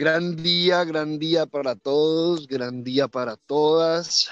[0.00, 4.30] Gran día, gran día para todos, gran día para todas.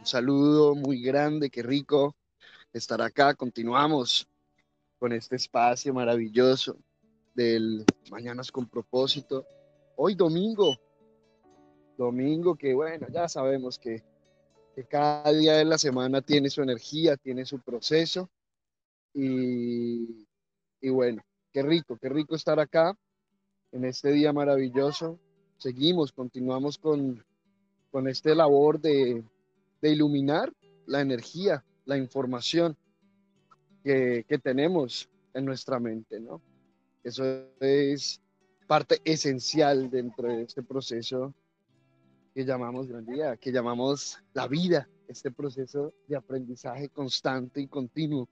[0.00, 2.16] Un saludo muy grande, qué rico
[2.72, 3.32] estar acá.
[3.34, 4.26] Continuamos
[4.98, 6.76] con este espacio maravilloso
[7.34, 9.46] del Mañanas con propósito.
[9.94, 10.76] Hoy domingo,
[11.96, 14.02] domingo que bueno, ya sabemos que,
[14.88, 18.28] cada día de la semana tiene su energía, tiene su proceso.
[19.14, 20.26] Y,
[20.80, 22.98] y bueno, qué rico, qué rico estar acá
[23.76, 25.18] en este día maravilloso.
[25.58, 27.22] Seguimos, continuamos con,
[27.90, 29.22] con esta labor de,
[29.82, 30.50] de iluminar
[30.86, 32.74] la energía, la información
[33.84, 36.40] que, que, tenemos en nuestra mente, ¿no?
[37.04, 37.24] Eso
[37.60, 38.20] es
[38.66, 41.34] parte esencial dentro de este proceso
[42.34, 48.26] que llamamos gran día, que llamamos la vida, este proceso de aprendizaje constante y continuo.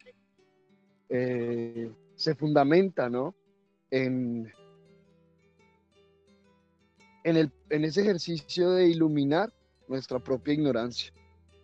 [1.11, 3.35] Eh, se fundamenta, ¿no?
[3.91, 4.51] En,
[7.25, 9.53] en, el, en ese ejercicio de iluminar
[9.89, 11.13] nuestra propia ignorancia,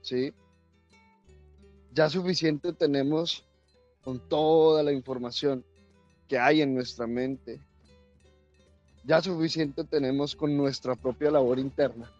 [0.02, 0.32] ¿sí?
[1.92, 3.44] Ya suficiente tenemos
[4.02, 5.64] con toda la información
[6.28, 7.60] que hay en nuestra mente.
[9.04, 12.10] Ya suficiente tenemos con nuestra propia labor interna.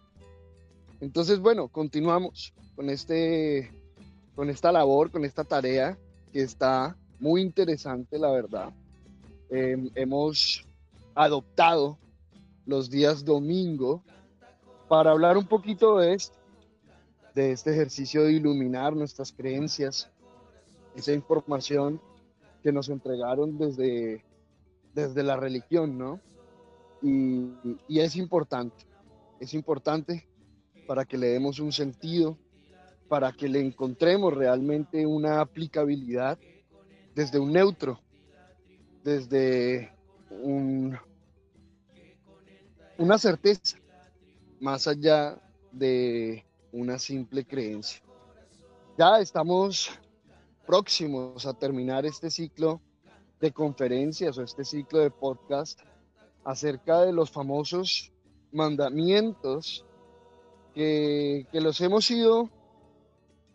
[0.99, 3.71] Entonces, bueno, continuamos con, este,
[4.35, 5.97] con esta labor, con esta tarea
[6.33, 8.73] que está muy interesante, la verdad.
[9.49, 10.65] Eh, hemos
[11.15, 11.97] adoptado
[12.71, 14.01] los días domingo
[14.87, 16.37] para hablar un poquito de esto,
[17.35, 20.09] de este ejercicio de iluminar nuestras creencias,
[20.95, 21.99] esa información
[22.63, 24.23] que nos entregaron desde,
[24.93, 26.21] desde la religión, ¿no?
[27.01, 27.51] Y,
[27.89, 28.85] y es importante,
[29.41, 30.29] es importante
[30.87, 32.37] para que le demos un sentido,
[33.09, 36.39] para que le encontremos realmente una aplicabilidad
[37.13, 37.99] desde un neutro,
[39.03, 39.91] desde
[40.29, 40.97] un,
[43.01, 43.77] una certeza,
[44.59, 45.35] más allá
[45.71, 47.99] de una simple creencia.
[48.95, 49.89] Ya estamos
[50.67, 52.79] próximos a terminar este ciclo
[53.39, 55.79] de conferencias o este ciclo de podcast
[56.43, 58.11] acerca de los famosos
[58.51, 59.83] mandamientos
[60.75, 62.51] que, los hemos ido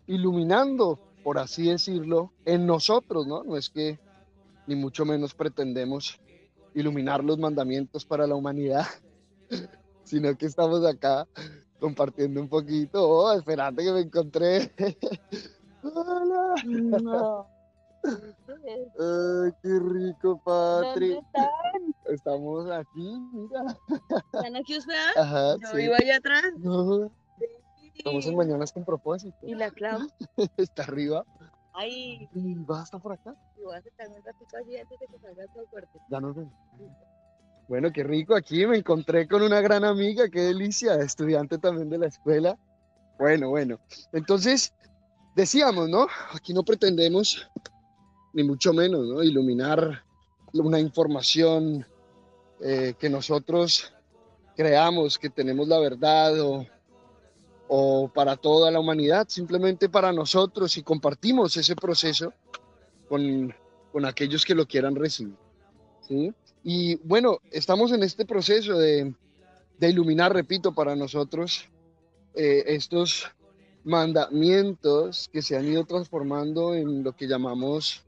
[0.09, 3.45] iluminando, por así decirlo, en nosotros, ¿no?
[3.45, 4.01] No es que
[4.67, 6.19] ni mucho menos pretendemos
[6.75, 8.87] iluminar los mandamientos para la humanidad,
[10.05, 11.27] sino que estamos acá
[11.81, 13.09] compartiendo un poquito.
[13.09, 14.73] Oh, esperando que me encontré.
[15.83, 16.55] Hola.
[16.65, 17.47] No.
[18.07, 21.19] Ay, qué rico, Patri.
[22.05, 23.77] Estamos aquí, mira.
[24.33, 25.17] ¿Están aquí ustedes?
[25.17, 25.77] Ajá, Yo sí.
[25.79, 26.45] vivo allá atrás.
[26.59, 27.11] No,
[27.97, 29.37] estamos en Mañanas con propósito.
[29.43, 30.05] Y la clavo.
[30.57, 31.25] Está arriba.
[31.75, 33.35] Ay, Y va a estar por acá.
[33.59, 35.99] y voy a sentarme un ratito allí antes de que salga todo fuerte.
[36.09, 36.53] Ya nos vemos.
[37.69, 38.37] Bueno, qué rico.
[38.37, 42.57] Aquí me encontré con una gran amiga, qué delicia, estudiante también de la escuela.
[43.19, 43.81] Bueno, bueno.
[44.13, 44.73] Entonces,
[45.35, 46.07] decíamos, ¿no?
[46.33, 47.49] Aquí no pretendemos,
[48.33, 49.23] ni mucho menos, ¿no?
[49.23, 50.05] Iluminar
[50.53, 51.85] una información
[52.61, 53.93] eh, que nosotros
[54.57, 56.67] creamos que tenemos la verdad o,
[57.69, 62.33] o para toda la humanidad, simplemente para nosotros y compartimos ese proceso
[63.09, 63.55] con,
[63.93, 65.37] con aquellos que lo quieran recibir.
[66.09, 66.33] ¿sí?
[66.69, 69.15] Y bueno, estamos en este proceso de,
[69.79, 71.67] de iluminar, repito, para nosotros
[72.35, 73.27] eh, estos
[73.85, 78.05] mandamientos que se han ido transformando en lo que llamamos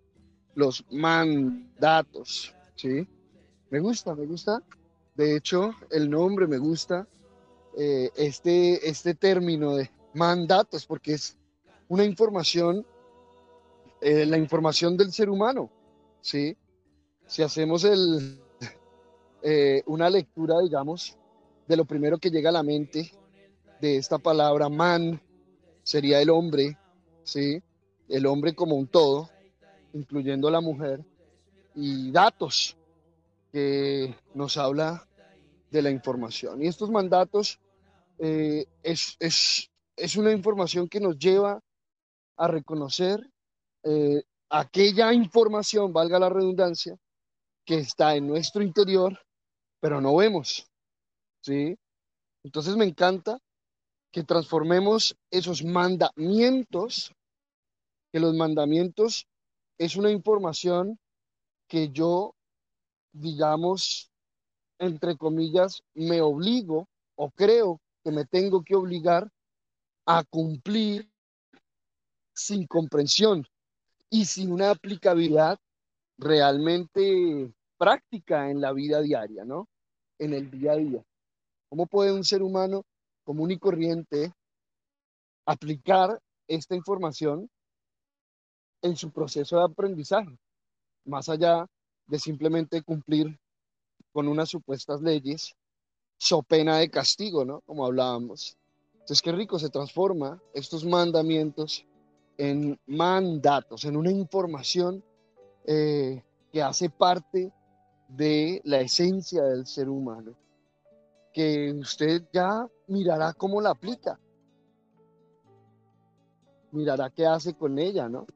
[0.56, 3.06] los mandatos, ¿sí?
[3.70, 4.60] Me gusta, me gusta.
[5.14, 7.06] De hecho, el nombre me gusta.
[7.76, 11.36] eh, este, este término de mandatos, porque es
[11.88, 12.84] una información,
[14.00, 15.70] eh, la información del ser humano,
[16.20, 16.56] ¿sí?
[17.26, 18.40] Si hacemos el,
[19.43, 21.16] eh, una lectura, digamos,
[21.66, 23.12] de lo primero que llega a la mente
[23.81, 25.21] de esta palabra man,
[25.82, 26.76] sería el hombre,
[27.22, 27.62] ¿sí?
[28.09, 29.31] El hombre como un todo,
[29.93, 31.04] incluyendo la mujer,
[31.75, 32.76] y datos
[33.52, 35.06] que nos habla
[35.70, 36.62] de la información.
[36.62, 37.61] Y estos mandatos
[38.19, 41.61] eh, es, es, es, una información que nos lleva
[42.37, 43.20] a reconocer
[43.85, 46.96] eh, aquella información, valga la redundancia,
[47.64, 49.19] que está en nuestro interior,
[49.80, 50.66] pero no vemos.
[51.40, 51.76] ¿sí?
[52.44, 53.38] Entonces me encanta
[54.10, 57.12] que transformemos esos mandamientos,
[58.12, 59.26] que los mandamientos
[59.78, 60.98] es una información
[61.69, 62.34] que yo,
[63.12, 64.10] digamos,
[64.78, 69.30] entre comillas, me obligo o creo que me tengo que obligar
[70.06, 71.10] a cumplir
[72.32, 73.46] sin comprensión
[74.08, 75.58] y sin una aplicabilidad
[76.16, 79.69] realmente práctica en la vida diaria, ¿no?
[80.19, 81.02] En el día a día.
[81.70, 82.84] ¿Cómo puede un ser humano
[83.25, 84.32] común y corriente
[85.46, 87.48] aplicar esta información
[88.82, 90.38] en su proceso de aprendizaje,
[91.04, 91.66] más allá
[92.06, 93.38] de simplemente cumplir
[94.12, 95.54] con unas supuestas leyes,
[96.16, 97.60] so pena de castigo, ¿no?
[97.62, 98.56] Como hablábamos.
[98.94, 101.86] Entonces, qué rico se transforma estos mandamientos
[102.36, 105.04] en mandatos, en una información
[105.64, 106.22] eh,
[106.52, 107.52] que hace parte
[108.08, 110.34] de la esencia del ser humano,
[111.32, 114.19] que usted ya mirará cómo la aplica,
[116.72, 118.26] mirará qué hace con ella, ¿no?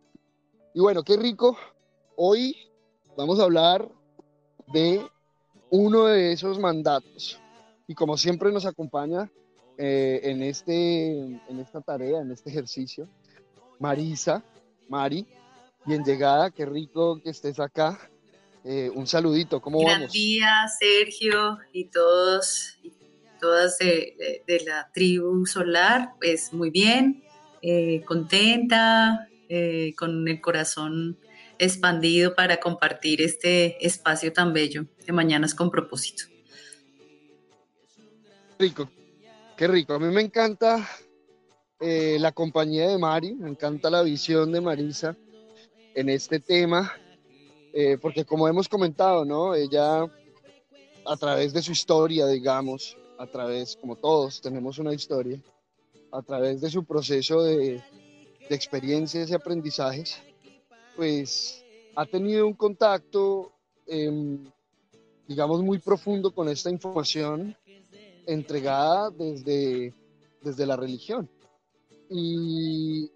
[0.74, 1.56] Y bueno, qué rico.
[2.16, 2.56] Hoy
[3.16, 3.88] vamos a hablar
[4.72, 5.06] de
[5.70, 7.40] uno de esos mandatos.
[7.86, 9.30] Y como siempre nos acompaña
[9.78, 13.08] eh, en, este, en esta tarea, en este ejercicio,
[13.78, 14.44] Marisa,
[14.88, 15.26] Mari,
[15.84, 17.98] bien llegada, qué rico que estés acá.
[18.64, 20.12] Eh, un saludito, ¿cómo Gran vamos?
[20.12, 22.92] día, Sergio, y todos y
[23.40, 27.24] todas de, la tribu solar, pues muy bien,
[27.60, 31.18] eh, contenta, eh, con el corazón
[31.58, 36.24] expandido para compartir este espacio tan bello de Mañanas con propósito.
[38.58, 38.90] Rico,
[39.56, 39.94] qué rico.
[39.94, 40.88] A mí me encanta
[41.80, 45.16] eh, la compañía de Mari, me encanta la visión de Marisa
[45.94, 46.92] en este tema,
[47.72, 49.54] eh, porque como hemos comentado, ¿no?
[49.54, 50.04] Ella
[51.04, 55.40] a través de su historia, digamos, a través, como todos tenemos una historia,
[56.10, 57.82] a través de su proceso de,
[58.48, 60.18] de experiencias y aprendizajes,
[60.96, 61.64] pues
[61.94, 63.52] ha tenido un contacto,
[63.86, 64.38] eh,
[65.26, 67.56] digamos, muy profundo con esta información
[68.26, 69.94] entregada desde,
[70.42, 71.28] desde la religión.
[72.10, 73.10] Y,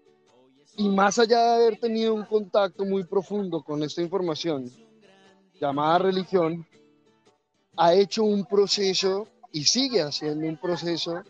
[0.77, 4.71] y más allá de haber tenido un contacto muy profundo con esta información
[5.59, 6.67] llamada religión,
[7.75, 11.23] ha hecho un proceso y sigue haciendo un proceso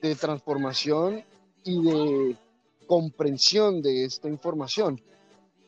[0.00, 1.24] de transformación
[1.64, 2.36] y de
[2.86, 5.02] comprensión de esta información,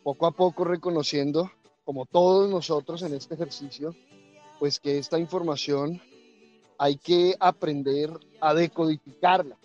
[0.05, 1.51] poco a poco reconociendo,
[1.85, 3.97] como todos nosotros en este ejercicio,
[4.61, 6.01] pues que esta información
[6.79, 8.11] hay que aprender
[8.41, 9.59] a decodificarla,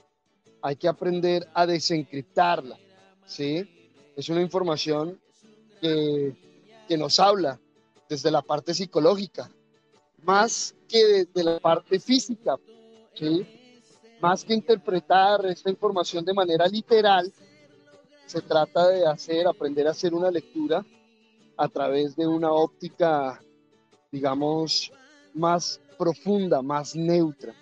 [0.63, 2.79] hay que aprender a desencriptarla,
[3.25, 3.68] ¿sí?
[4.16, 5.20] Es una información
[5.81, 6.36] que,
[6.88, 7.60] que nos habla
[8.10, 9.50] desde la parte psicológica,
[10.24, 12.56] más que desde la parte física,
[13.14, 13.46] ¿sí?
[14.22, 17.31] Más que interpretar esta información de manera literal,
[18.25, 20.86] se trata de hacer, aprender a hacer una lectura
[21.58, 23.42] a través de una óptica,
[24.12, 24.92] digamos,
[25.34, 27.54] más profunda, más neutra.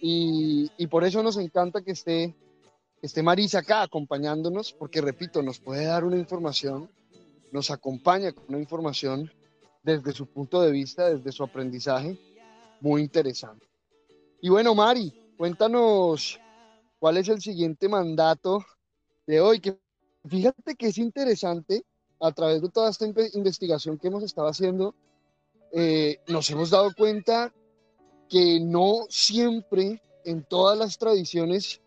[0.00, 2.34] Y, y, por eso nos encanta que esté,
[3.02, 6.90] esté Marisa acá acompañándonos, porque repito, nos puede dar una información,
[7.52, 9.30] nos acompaña con una información
[9.82, 12.18] desde su punto de vista, desde su aprendizaje,
[12.80, 13.66] muy interesante.
[14.40, 16.38] Y bueno, Mari, cuéntanos
[16.98, 18.64] cuál es el siguiente mandato
[19.26, 19.78] de hoy, que
[20.28, 21.84] fíjate que es interesante,
[22.20, 24.94] a través de toda esta investigación que hemos estado haciendo,
[25.72, 27.52] eh, nos hemos dado cuenta
[28.28, 31.80] que no siempre en todas las tradiciones,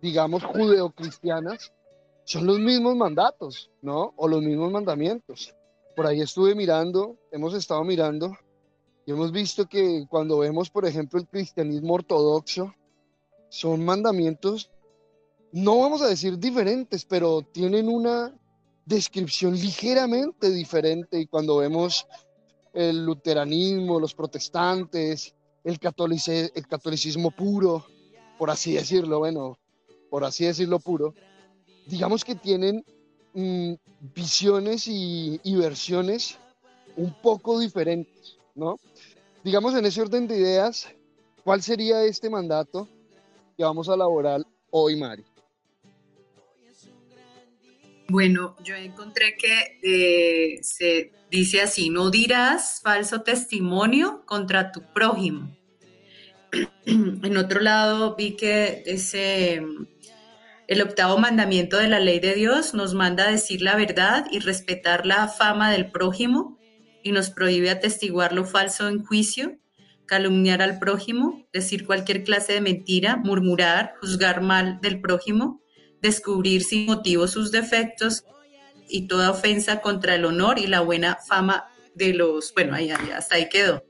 [0.00, 1.72] digamos, judeocristianas,
[2.24, 4.12] son los mismos mandatos, ¿no?
[4.16, 5.54] O los mismos mandamientos.
[5.96, 8.36] Por ahí estuve mirando, hemos estado mirando
[9.04, 12.74] y hemos visto que cuando vemos, por ejemplo, el cristianismo ortodoxo,
[13.48, 14.70] son mandamientos,
[15.52, 18.32] no vamos a decir diferentes, pero tienen una
[18.84, 21.18] descripción ligeramente diferente.
[21.18, 22.06] Y cuando vemos
[22.72, 27.84] el luteranismo, los protestantes, el, catolice, el catolicismo puro,
[28.38, 29.58] por así decirlo, bueno,
[30.10, 31.14] por así decirlo puro,
[31.86, 32.84] digamos que tienen
[33.32, 33.74] mmm,
[34.14, 36.38] visiones y, y, versiones
[36.96, 38.78] un poco diferentes, ¿no?
[39.44, 40.88] Digamos en ese orden de ideas,
[41.44, 42.88] ¿cuál sería este mandato
[43.56, 45.24] que vamos a elaborar hoy, Mari?
[48.10, 55.56] Bueno, yo encontré que eh, se dice así, no dirás falso testimonio contra tu prójimo.
[56.86, 59.62] en otro lado vi que ese,
[60.70, 64.38] el octavo mandamiento de la ley de Dios nos manda a decir la verdad y
[64.38, 66.60] respetar la fama del prójimo
[67.02, 69.58] y nos prohíbe atestiguar lo falso en juicio,
[70.06, 75.60] calumniar al prójimo, decir cualquier clase de mentira, murmurar, juzgar mal del prójimo,
[76.02, 78.22] descubrir sin motivo sus defectos
[78.88, 81.64] y toda ofensa contra el honor y la buena fama
[81.96, 82.54] de los...
[82.54, 83.84] Bueno, ahí, ahí hasta ahí quedó.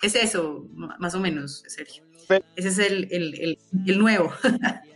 [0.00, 0.66] ¿Qué es eso,
[0.98, 2.04] más o menos, Sergio?
[2.56, 4.32] Ese es el, el, el, el nuevo.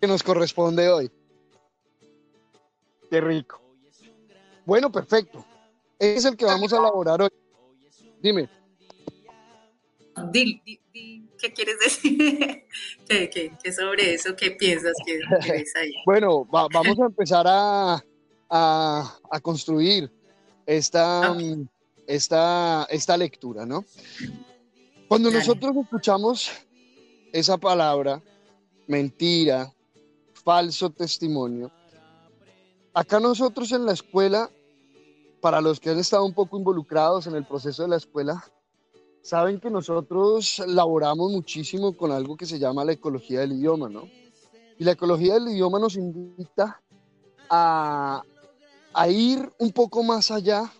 [0.00, 1.10] que nos corresponde hoy.
[3.10, 3.60] Qué rico.
[4.64, 5.44] Bueno, perfecto.
[5.98, 7.30] Ese es el que vamos a elaborar hoy.
[8.20, 8.48] Dime.
[10.32, 11.30] Dil, dil, dil.
[11.40, 12.18] qué quieres decir?
[13.08, 14.34] ¿Qué, qué, qué sobre eso?
[14.36, 15.92] ¿Qué piensas que, que ves ahí?
[16.06, 18.04] Bueno, va- vamos a empezar a,
[18.50, 20.10] a- a construir
[20.66, 21.66] esta, mm,
[22.06, 23.84] esta, esta lectura, ¿no?
[25.08, 25.38] Cuando Dale.
[25.40, 26.50] nosotros escuchamos
[27.32, 28.20] esa palabra,
[28.86, 29.72] mentira,
[30.48, 31.70] falso testimonio,
[32.94, 34.50] acá nosotros en la escuela,
[35.42, 38.42] para los que han estado un poco involucrados en el proceso de la escuela,
[39.20, 44.08] saben que nosotros laboramos muchísimo con algo que se llama la ecología del idioma, ¿no?
[44.78, 46.80] Y la ecología del idioma nos invita
[47.50, 48.22] a,
[48.94, 50.72] a ir un poco más allá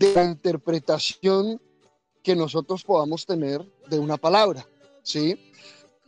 [0.00, 1.62] de la interpretación
[2.24, 4.66] que nosotros podamos tener de una palabra,
[5.04, 5.38] ¿sí?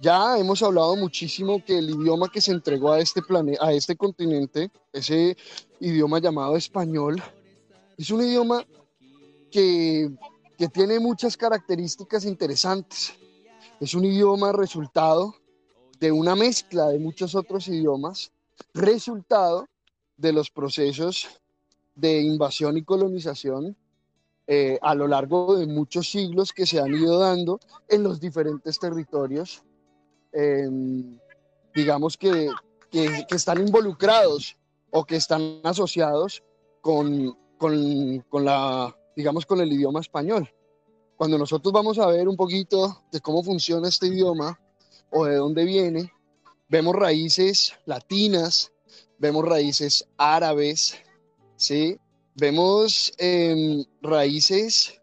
[0.02, 3.20] Ya hemos hablado muchísimo que el idioma que se entregó a este
[3.60, 5.36] a este continente, ese
[5.78, 7.22] idioma llamado español,
[7.96, 8.64] es un idioma
[9.48, 10.10] que,
[10.58, 13.14] que tiene muchas características interesantes.
[13.78, 15.36] Es un idioma resultado
[16.00, 18.32] de una mezcla de muchos otros idiomas,
[18.74, 19.68] resultado
[20.16, 21.28] de los procesos
[21.94, 23.76] de invasión y colonización
[24.48, 28.80] eh, a lo largo de muchos siglos que se han ido dando en los diferentes
[28.80, 29.62] territorios,
[30.32, 30.68] eh,
[31.74, 32.48] digamos que,
[32.90, 34.56] que- que están involucrados
[34.90, 36.42] o que están asociados
[36.80, 40.48] con, con, con la, digamos, con el idioma español.
[41.16, 44.58] Cuando nosotros vamos a ver un poquito de cómo funciona este idioma
[45.10, 46.12] o de dónde viene,
[46.68, 48.72] vemos raíces latinas,
[49.18, 50.96] vemos raíces árabes,
[51.56, 51.96] ¿sí?
[52.34, 55.00] Vemos em, raíces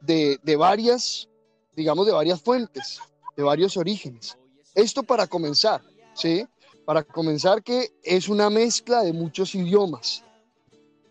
[0.00, 1.28] de, de varias,
[1.76, 3.00] digamos, de varias fuentes,
[3.36, 4.38] de varios orígenes.
[4.74, 5.82] Esto para comenzar,
[6.14, 6.46] ¿sí?
[6.84, 10.24] Para comenzar que es una mezcla de muchos idiomas.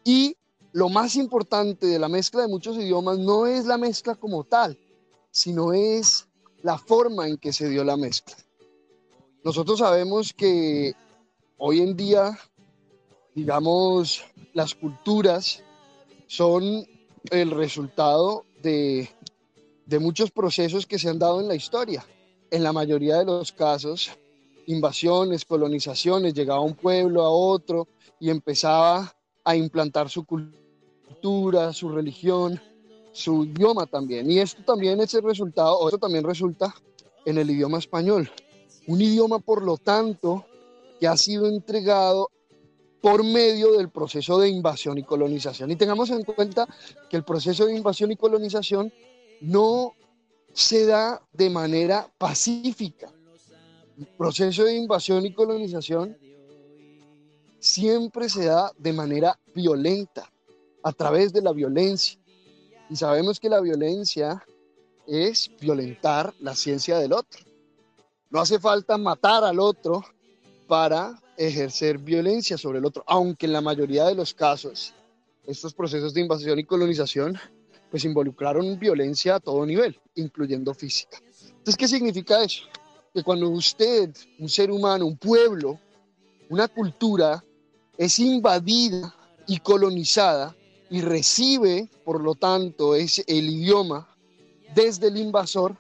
[0.04, 0.36] Y
[0.72, 4.78] lo más importante de la mezcla de muchos idiomas no es la mezcla como tal,
[5.32, 6.28] sino es
[6.62, 8.36] la forma en que se dio la mezcla.
[9.44, 10.94] Nosotros sabemos que
[11.58, 12.38] hoy en día,
[13.34, 14.24] digamos,
[14.54, 15.64] las culturas
[16.28, 16.86] son
[17.32, 19.10] el resultado de,
[19.86, 22.06] de muchos procesos que se han dado en la historia.
[22.52, 24.12] En la mayoría de los casos,
[24.66, 27.88] invasiones, colonizaciones, llegaba un pueblo a otro
[28.20, 29.14] y empezaba
[29.44, 32.60] a implantar su cultura, su religión,
[33.12, 34.30] su idioma también.
[34.30, 36.74] Y esto también es el resultado, o esto también resulta
[37.26, 38.30] en el idioma español.
[38.88, 40.46] Un idioma, por lo tanto,
[41.00, 42.30] que ha sido entregado
[43.02, 45.72] por medio del proceso de invasión y colonización.
[45.72, 46.68] Y tengamos en cuenta
[47.10, 48.92] que el proceso de invasión y colonización
[49.42, 49.94] no
[50.54, 53.12] se da de manera pacífica.
[53.98, 56.18] El proceso de invasión y colonización
[57.60, 60.32] siempre se da de manera violenta,
[60.84, 62.20] a través de la violencia.
[62.90, 64.44] Y sabemos que la violencia
[65.08, 67.42] es violentar la ciencia del otro.
[68.30, 70.04] No hace falta matar al otro
[70.68, 74.94] para ejercer violencia sobre el otro, aunque en la mayoría de los casos
[75.46, 77.40] estos procesos de invasión y colonización
[77.90, 81.20] pues involucraron violencia a todo nivel, incluyendo física.
[81.50, 82.64] Entonces, ¿qué significa eso?
[83.14, 85.80] Que cuando usted, un ser humano, un pueblo,
[86.50, 87.44] una cultura,
[87.98, 89.14] es invadida
[89.48, 90.56] y colonizada
[90.90, 94.08] y recibe, por lo tanto, es el idioma
[94.74, 95.76] desde el invasor,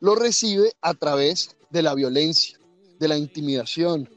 [0.00, 2.58] lo recibe a través de la violencia,
[2.98, 4.08] de la intimidación,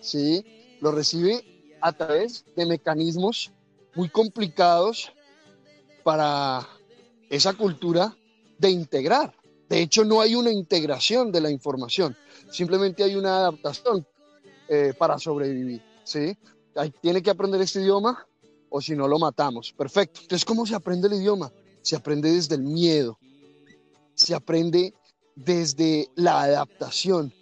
[0.00, 0.44] ¿sí?
[0.80, 3.52] Lo recibe a través de mecanismos
[3.94, 5.12] muy complicados
[6.02, 6.66] para
[7.28, 8.16] esa cultura
[8.58, 9.34] de integrar.
[9.68, 12.16] De hecho, no hay una integración de la información,
[12.50, 14.06] simplemente hay una adaptación
[14.68, 16.36] eh, para sobrevivir, ¿sí?
[16.74, 18.26] Hay- tiene que aprender este idioma
[18.70, 19.72] o si no lo matamos.
[19.72, 20.20] Perfecto.
[20.22, 21.50] Entonces, ¿cómo se aprende el idioma?
[21.82, 23.18] Se aprende desde el miedo,
[24.14, 24.94] se aprende
[25.34, 27.32] desde la adaptación,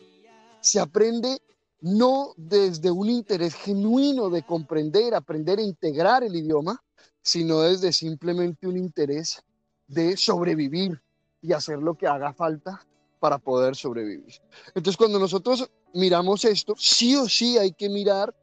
[0.60, 1.40] se aprende
[1.80, 6.82] no desde un interés genuino de comprender, aprender e integrar el idioma,
[7.22, 9.42] sino desde simplemente un interés
[9.88, 11.00] de sobrevivir
[11.40, 12.84] y hacer lo que haga falta
[13.18, 14.34] para poder sobrevivir.
[14.74, 18.34] Entonces, cuando nosotros miramos esto, sí o sí hay que mirar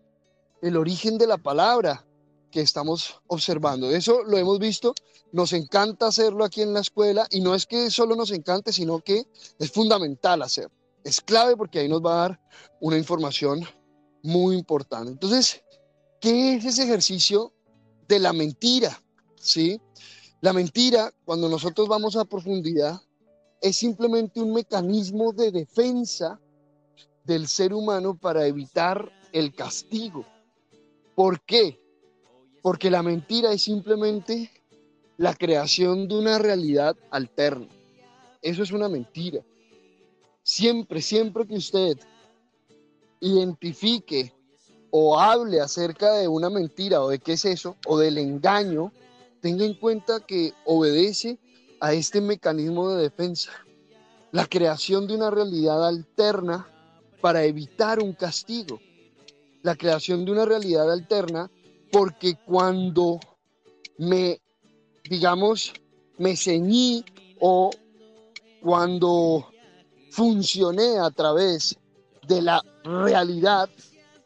[0.62, 2.06] el origen de la palabra
[2.52, 3.90] que estamos observando.
[3.90, 4.94] Eso lo hemos visto,
[5.32, 9.00] nos encanta hacerlo aquí en la escuela y no es que solo nos encante, sino
[9.00, 9.26] que
[9.60, 10.76] es fundamental hacerlo.
[11.04, 12.40] Es clave porque ahí nos va a dar
[12.80, 13.66] una información
[14.22, 15.12] muy importante.
[15.12, 15.64] Entonces,
[16.22, 17.52] ¿qué es ese ejercicio
[18.08, 19.02] de la mentira?
[19.36, 19.82] ¿Sí?
[20.44, 23.02] La mentira, cuando nosotros vamos a profundidad,
[23.62, 26.38] es simplemente un mecanismo de defensa
[27.24, 30.26] del ser humano para evitar el castigo.
[31.16, 31.80] ¿Por qué?
[32.62, 34.52] Porque la mentira es simplemente
[35.16, 37.70] la creación de una realidad alterna.
[38.42, 39.40] Eso es una mentira.
[40.44, 41.98] siempre, siempre que usted
[43.22, 44.34] identifique
[44.92, 48.92] o hable acerca de una mentira o de qué es eso, o del engaño,
[49.44, 51.38] tenga en cuenta que obedece
[51.82, 53.52] a este mecanismo de defensa,
[54.32, 56.66] la creación de una realidad alterna
[57.20, 58.80] para evitar un castigo,
[59.62, 61.52] la creación de una realidad alterna,
[61.92, 63.20] porque cuando
[63.98, 64.40] me,
[65.10, 65.74] digamos,
[66.18, 67.04] me ceñí
[67.42, 67.70] o
[68.62, 69.52] cuando
[70.10, 71.78] funcioné a través
[72.26, 73.70] de la realidad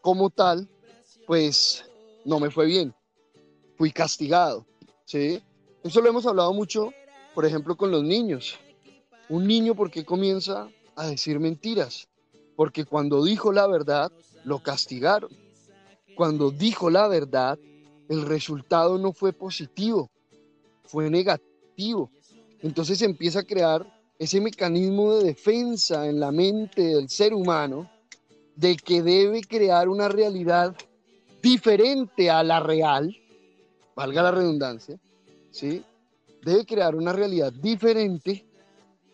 [0.02, 0.70] como tal,
[1.26, 1.84] pues
[2.24, 2.94] no me fue bien.
[3.78, 4.68] Fui castigado,
[5.08, 5.42] ¿sí?
[5.84, 6.94] Eso lo hemos hablado mucho,
[7.34, 8.58] por ejemplo, con los niños.
[9.30, 12.08] Un niño, ¿por qué comienza a decir mentiras?
[12.56, 14.12] Porque cuando dijo la verdad,
[14.44, 15.32] lo castigaron.
[16.16, 17.58] Cuando dijo la verdad,
[18.10, 20.10] el resultado no fue positivo,
[20.84, 22.12] fue negativo.
[22.62, 23.86] Entonces empieza a crear
[24.20, 27.90] ese mecanismo de defensa en la mente del ser humano
[28.56, 30.76] de que debe crear una realidad
[31.42, 33.16] diferente a la real,
[33.98, 35.00] valga la redundancia,
[35.50, 35.84] ¿sí?
[36.44, 38.46] Debe crear una realidad diferente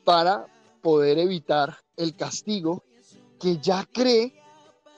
[0.04, 0.46] para
[0.82, 2.84] poder evitar el castigo
[3.40, 4.34] que ya cree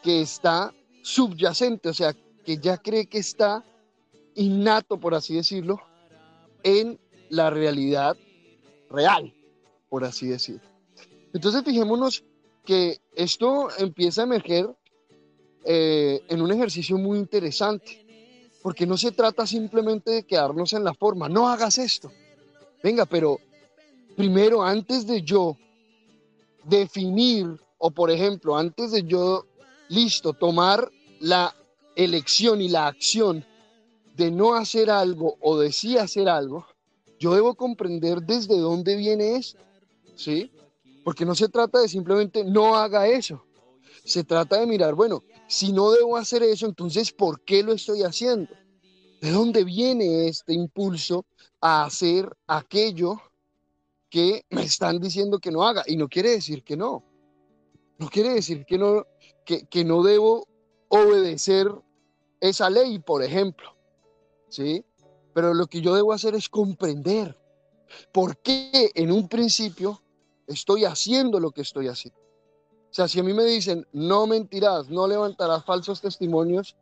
[0.02, 0.74] que está
[1.04, 3.64] subyacente, o sea, que ya cree que está
[4.34, 5.80] innato, por así decirlo,
[6.64, 7.00] en
[7.30, 8.18] la realidad
[8.90, 9.32] real,
[9.88, 10.68] por así decirlo.
[11.32, 12.24] Entonces, fijémonos
[12.64, 14.68] que esto empieza a emerger
[15.64, 18.05] eh, en un ejercicio muy interesante,
[18.66, 22.12] porque no se trata simplemente de quedarnos en la forma, no hagas esto.
[22.82, 23.40] Venga, pero
[24.18, 25.56] primero, antes de yo
[26.64, 27.46] definir,
[27.78, 29.46] o por ejemplo, antes de yo,
[29.90, 31.54] listo, tomar la
[31.96, 33.46] elección y la acción
[34.16, 36.66] de no hacer algo o de sí hacer algo,
[37.20, 39.60] yo debo comprender desde dónde viene esto,
[40.16, 40.50] ¿sí?
[41.04, 43.45] Porque no se trata de simplemente no haga eso.
[44.06, 48.04] Se trata de mirar, bueno, si no debo hacer eso, entonces ¿por qué lo estoy
[48.04, 48.54] haciendo?
[49.20, 51.26] ¿De dónde viene este impulso
[51.60, 53.20] a hacer aquello
[54.10, 55.84] que me están diciendo que no haga?
[55.88, 57.04] Y no quiere decir que no.
[57.98, 59.08] No quiere decir que no,
[59.44, 60.48] que, que no debo
[60.90, 61.68] obedecer
[62.40, 63.76] esa ley, por ejemplo.
[64.50, 64.86] ¿Sí?
[65.34, 67.36] Pero lo que yo debo hacer es comprender
[68.12, 70.00] por qué en un principio
[70.46, 72.25] estoy haciendo lo que estoy haciendo.
[72.96, 76.78] Sea, si a mí me dicen, no mentirás, no levantarás falsos testimonios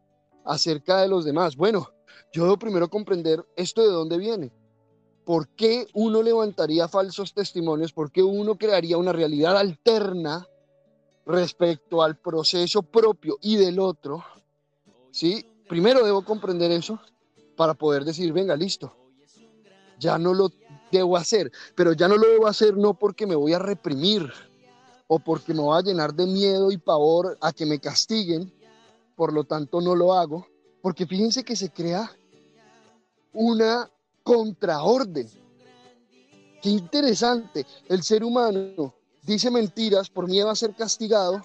[0.45, 1.89] acerca de los demás, bueno,
[2.31, 4.51] yo debo primero comprender esto de dónde viene.
[5.25, 7.93] ¿Por qué uno levantaría falsos testimonios?
[7.93, 10.47] ¿Por qué uno crearía una realidad alterna
[11.25, 14.23] respecto al proceso propio y del otro?
[15.09, 15.43] ¿Sí?
[15.67, 17.01] Primero debo comprender eso
[17.57, 18.95] para poder decir, venga, listo,
[19.97, 20.51] ya no lo
[20.91, 24.31] debo hacer, pero ya no lo debo hacer no porque me voy a reprimir
[25.07, 28.51] o porque me voy a llenar de miedo y pavor a que me castiguen,
[29.15, 30.47] por lo tanto no lo hago,
[30.81, 32.11] porque fíjense que se crea
[33.33, 33.89] una
[34.23, 35.29] contraorden.
[36.61, 41.41] Qué interesante, el ser humano dice mentiras por miedo a ser castigado,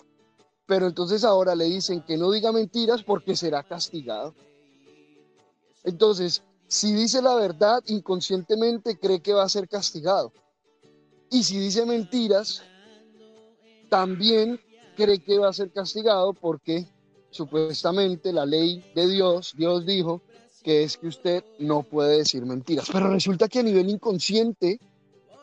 [0.66, 4.34] pero entonces ahora le dicen que no diga mentiras porque será castigado.
[5.84, 10.32] Entonces, si dice la verdad, inconscientemente cree que va a ser castigado.
[11.30, 12.62] Y si dice mentiras,
[13.88, 14.60] también
[14.96, 16.86] cree que va a ser castigado porque
[17.30, 20.22] supuestamente la ley de Dios, Dios dijo
[20.62, 22.88] que es que usted no puede decir mentiras.
[22.92, 24.80] Pero resulta que a nivel inconsciente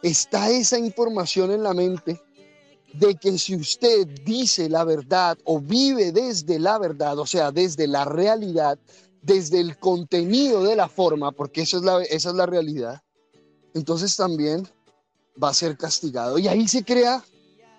[0.04, 2.22] está esa información en la mente
[2.94, 7.88] de que si usted dice la verdad o vive desde la verdad, o sea, desde
[7.88, 8.80] la realidad,
[9.22, 13.02] desde el contenido de la forma, porque eso es la, esa es la realidad,
[13.74, 14.68] entonces también
[15.42, 16.38] va a ser castigado.
[16.40, 17.24] Y ahí se crea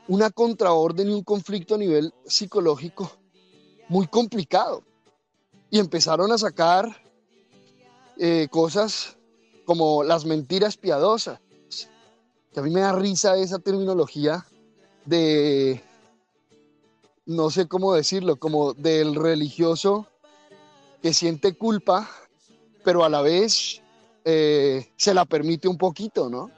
[0.09, 3.11] una contraorden y un conflicto a nivel psicológico
[3.89, 4.83] muy complicado.
[5.71, 7.03] Y empezaron a sacar
[8.19, 9.17] eh, cosas
[9.65, 11.41] como las mentiras piadosas,
[12.53, 14.47] que a mí me da risa esa terminología
[15.05, 15.83] de,
[17.27, 20.07] no sé cómo decirlo, como del religioso
[21.03, 22.09] que siente culpa,
[22.85, 23.83] pero a la vez
[24.25, 26.51] eh, se la permite un poquito, ¿no?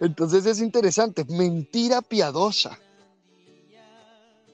[0.00, 2.78] Entonces es interesante, mentira piadosa.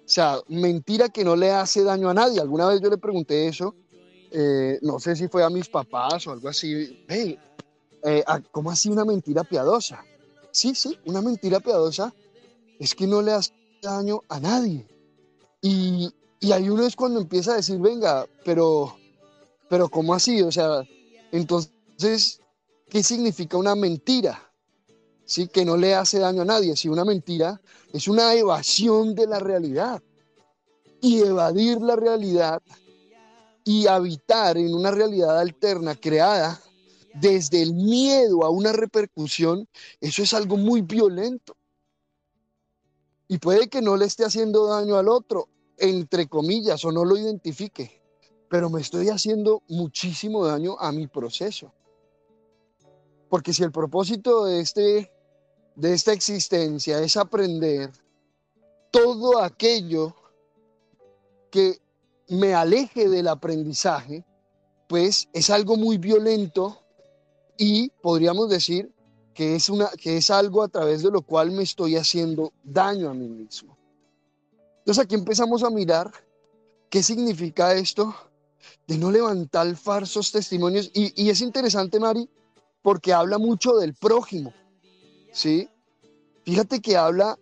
[0.04, 2.40] O sea, mentira que no le hace daño a nadie.
[2.40, 3.74] Alguna vez yo le pregunté eso,
[4.30, 7.04] eh, no sé si fue a mis papás o algo así.
[7.08, 7.38] Hey,
[8.04, 10.04] eh, ¿Cómo así una mentira piadosa?
[10.50, 12.12] Sí, sí, una mentira piadosa
[12.78, 14.86] es que no le hace daño a nadie.
[15.62, 18.96] Y, y ahí uno es cuando empieza a decir, venga, pero,
[19.70, 20.42] pero ¿cómo así?
[20.42, 20.82] O sea,
[21.30, 22.41] entonces,
[22.92, 24.52] ¿qué significa una mentira?
[25.24, 25.48] ¿sí?
[25.48, 26.76] que no le hace daño a nadie.
[26.76, 27.58] Si una mentira
[27.90, 30.02] es una evasión de la realidad.
[31.00, 32.60] Y evadir la realidad
[33.64, 36.60] y habitar en una realidad alterna creada
[37.14, 39.66] desde el miedo a una repercusión,
[39.98, 41.56] eso es algo muy violento.
[43.26, 47.16] Y puede que no le esté haciendo daño al otro, entre comillas, o no lo
[47.16, 48.02] identifique,
[48.50, 51.72] pero me estoy haciendo muchísimo daño a mi proceso.
[53.32, 55.10] Porque si el propósito de, este,
[55.74, 57.90] de esta existencia es aprender
[58.90, 60.14] todo aquello
[61.50, 61.80] que
[62.28, 64.22] me aleje del aprendizaje,
[64.86, 66.78] pues es algo muy violento
[67.56, 68.92] y podríamos decir
[69.32, 73.08] que es, una, que es algo a través de lo cual me estoy haciendo daño
[73.08, 73.78] a mí mismo.
[74.80, 76.12] Entonces aquí empezamos a mirar
[76.90, 78.14] qué significa esto
[78.86, 80.90] de no levantar falsos testimonios.
[80.92, 82.28] Y, y es interesante, Mari,
[82.82, 84.52] porque habla mucho del prójimo,
[85.32, 85.68] ¿sí?
[86.44, 87.38] Fíjate que habla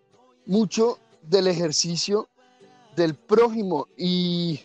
[0.46, 2.29] mucho del ejercicio
[2.96, 4.61] del prójimo y,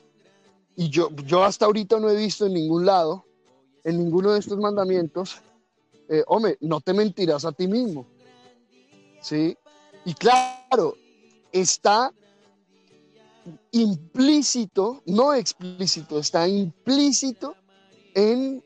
[0.75, 3.25] y yo, yo hasta ahorita no he visto en ningún lado,
[3.83, 5.37] en ninguno de estos mandamientos,
[6.09, 8.05] eh, hombre, no te mentirás a ti mismo,
[9.21, 9.57] ¿sí?
[10.03, 10.95] Y claro,
[11.51, 12.11] está
[13.71, 17.55] implícito, no explícito, está implícito
[18.13, 18.63] en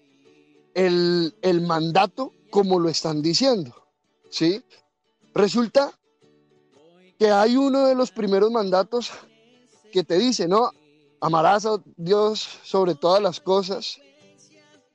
[0.85, 3.75] el, mandato como lo están diciendo,
[4.29, 4.63] ¿sí?
[5.33, 5.91] Resulta
[7.17, 9.11] que hay uno de los primeros mandatos
[9.91, 10.71] que te dice, ¿no?
[11.19, 13.99] Amarás a Dios sobre todas las cosas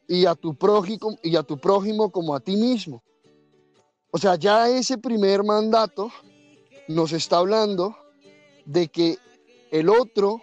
[0.08, 3.02] y a tu prójimo, y a tu prójimo como a ti mismo.
[4.10, 6.10] O sea, ya ese primer mandato
[6.88, 7.96] nos está hablando
[8.64, 9.18] de que
[9.70, 10.40] el otro,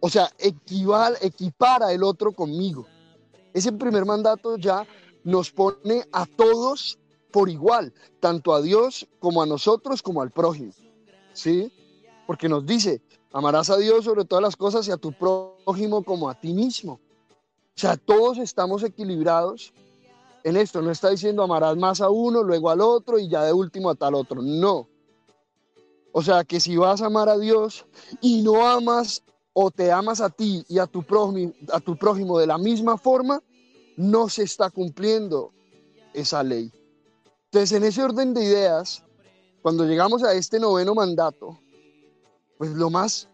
[0.00, 2.86] o sea, equipara el otro conmigo.
[3.54, 4.86] Ese primer mandato ya
[5.24, 6.98] nos pone a todos
[7.30, 10.72] por igual, tanto a Dios como a nosotros como al prójimo.
[11.32, 11.72] ¿Sí?
[12.26, 13.00] Porque nos dice,
[13.32, 17.00] amarás a Dios sobre todas las cosas y a tu prójimo como a ti mismo.
[17.74, 19.72] O sea, todos estamos equilibrados
[20.44, 20.82] en esto.
[20.82, 23.94] No está diciendo amarás más a uno, luego al otro y ya de último a
[23.94, 24.42] tal otro.
[24.42, 24.88] No.
[26.12, 27.86] O sea, que si vas a amar a Dios
[28.20, 32.38] y no amas o te amas a ti y a tu prójimo, a tu prójimo
[32.38, 33.42] de la misma forma,
[33.96, 35.52] no se está cumpliendo
[36.14, 36.72] esa ley.
[37.46, 39.04] Entonces, en ese orden de ideas,
[39.60, 41.58] cuando llegamos a este noveno mandato,
[42.56, 43.28] pues lo más,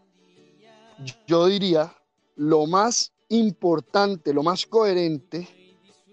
[1.27, 1.95] yo diría,
[2.35, 5.49] lo más importante, lo más coherente,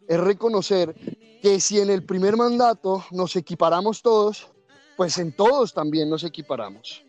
[0.07, 0.93] es reconocer
[1.41, 4.47] que si en el primer mandato nos equiparamos todos,
[4.95, 7.03] pues en todos también nos equiparamos.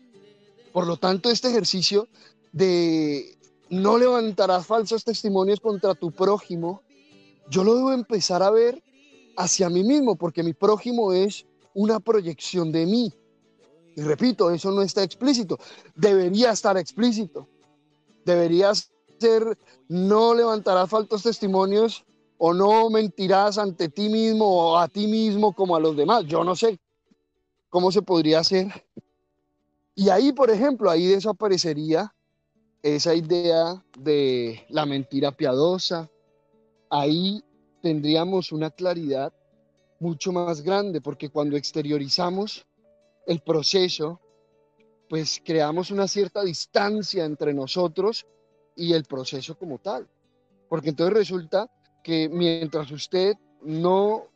[0.73, 2.07] Por lo tanto, este ejercicio
[2.51, 3.37] de
[3.69, 6.81] no levantarás falsos testimonios contra tu prójimo,
[7.49, 8.83] yo lo debo empezar a ver
[9.37, 13.13] hacia mí mismo, porque mi prójimo es una proyección de mí.
[13.95, 15.57] Y repito, eso no está explícito.
[15.95, 17.47] Debería estar explícito.
[18.25, 19.57] Deberías ser,
[19.87, 22.05] no levantarás falsos testimonios
[22.37, 26.25] o no mentirás ante ti mismo o a ti mismo como a los demás.
[26.25, 26.79] Yo no sé
[27.69, 28.67] cómo se podría hacer.
[29.95, 32.13] Y ahí, por ejemplo, ahí desaparecería
[32.81, 36.09] esa idea de la mentira piadosa.
[36.89, 37.43] Ahí
[37.81, 39.33] tendríamos una claridad
[39.99, 42.65] mucho más grande, porque cuando exteriorizamos
[43.25, 44.21] el proceso,
[45.09, 48.25] pues creamos una cierta distancia entre nosotros
[48.75, 50.07] y el proceso como tal.
[50.69, 51.69] Porque entonces resulta
[52.03, 54.27] que mientras usted no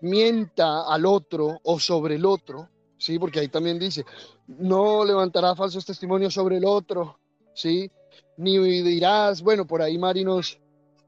[0.00, 3.18] mienta al otro o sobre el otro, ¿sí?
[3.18, 4.04] Porque ahí también dice,
[4.46, 7.18] no levantará falsos testimonios sobre el otro,
[7.54, 7.90] ¿sí?
[8.36, 10.58] Ni dirás, bueno, por ahí Mari nos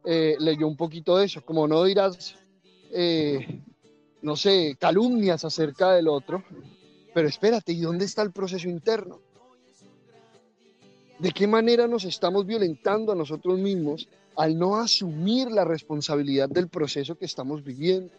[0.04, 2.37] eh, leyó un poquito de eso, como no dirás,
[2.92, 3.61] eh,
[4.22, 6.44] no sé, calumnias acerca del otro,
[7.12, 9.20] pero espérate, ¿y dónde está el proceso interno?
[11.18, 16.68] ¿De qué manera nos estamos violentando a nosotros mismos al no asumir la responsabilidad del
[16.68, 18.12] proceso que estamos viviendo?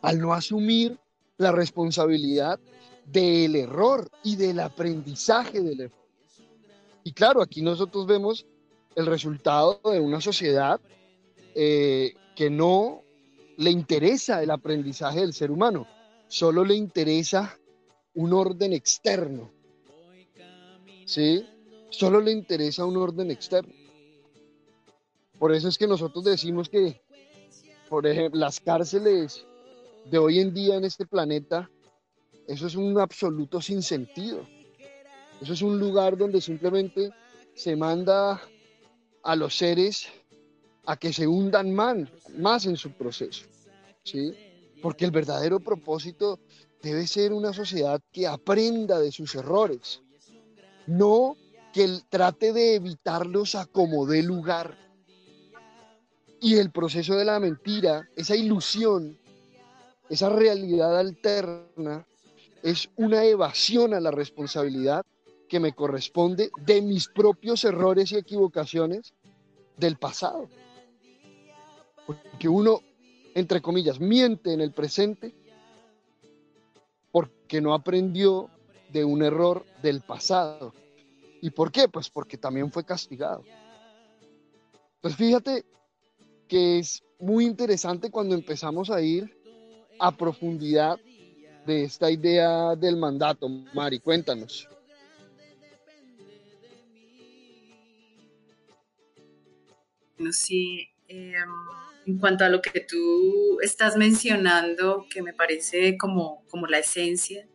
[0.00, 0.98] Al no asumir
[1.36, 2.58] la responsabilidad
[3.04, 6.05] del error y del aprendizaje del error.
[7.06, 8.46] Y claro, aquí nosotros vemos
[8.96, 10.80] el resultado de una sociedad
[11.54, 13.04] eh, que no
[13.58, 15.86] le interesa el aprendizaje del ser humano,
[16.26, 17.56] solo le interesa
[18.14, 19.52] un orden externo.
[21.04, 21.46] ¿Sí?
[21.90, 23.72] solo le interesa un orden externo.
[25.38, 27.00] Por eso es que nosotros decimos que,
[27.88, 29.46] por ejemplo, las cárceles
[30.10, 31.70] de hoy en día en este planeta,
[32.48, 34.44] eso es un absoluto sinsentido.
[35.40, 37.10] Eso es un lugar donde simplemente
[37.54, 38.40] se manda
[39.22, 40.08] a los seres
[40.86, 43.44] a que se hundan más, en su proceso.
[44.04, 44.34] ¿sí?
[44.82, 46.38] porque el verdadero propósito
[46.82, 50.02] debe ser una sociedad que aprenda de sus errores,
[50.86, 51.36] no
[51.72, 54.78] que trate de evitarlos a como dé lugar.
[56.40, 59.18] Y el proceso de la mentira, esa ilusión,
[60.08, 62.06] esa realidad alterna,
[62.62, 65.04] es una evasión a la responsabilidad
[65.48, 69.14] que me corresponde de mis propios errores y equivocaciones
[69.76, 70.48] del pasado.
[72.06, 72.80] Porque uno,
[73.34, 75.34] entre comillas, miente en el presente
[77.12, 78.50] porque no aprendió
[78.92, 80.74] de un error del pasado.
[81.40, 81.88] ¿Y por qué?
[81.88, 83.42] Pues porque también fue castigado.
[85.00, 85.64] Pues fíjate
[86.48, 89.34] que es muy interesante cuando empezamos a ir
[89.98, 90.98] a profundidad
[91.66, 93.48] de esta idea del mandato.
[93.48, 94.68] Mari, cuéntanos.
[100.32, 101.50] Sí, em,
[102.06, 107.46] en cuanto a lo que tú estás mencionando, que me parece como, como la esencia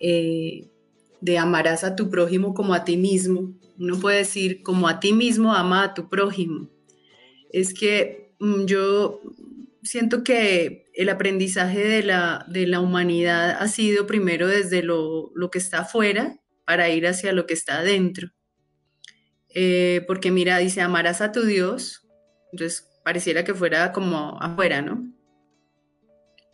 [0.00, 0.68] eh,
[1.20, 3.54] de amarás a tu prójimo como a ti mismo.
[3.78, 6.68] Uno puede decir, como a ti mismo, ama a tu prójimo.
[7.52, 9.20] Es que mm, yo
[9.82, 15.50] siento que el aprendizaje de la, de la humanidad ha sido primero desde lo, lo,
[15.50, 18.30] que está afuera para ir hacia lo que está adentro.
[19.54, 22.06] Eh, porque mira, dice, amarás a tu Dios,
[22.52, 25.12] entonces pareciera que fuera como afuera, ¿no?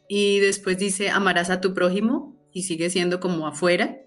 [0.09, 3.99] Y después dice, amarás a tu prójimo y sigue siendo como afuera,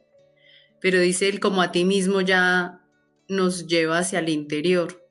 [0.82, 2.82] pero dice el como a ti mismo ya
[3.30, 5.02] nos lleva hacia el interior.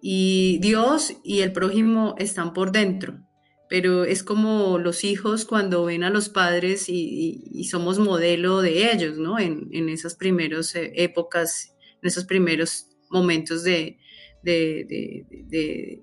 [0.00, 3.20] Y Dios y el prójimo están por dentro,
[3.68, 9.18] pero es como los hijos cuando ven a los padres y, somos modelo de ellos,
[9.18, 9.38] ¿no?
[9.38, 13.98] En, en esas primeras eh, épocas, en esos primeros momentos de,
[14.42, 16.02] de,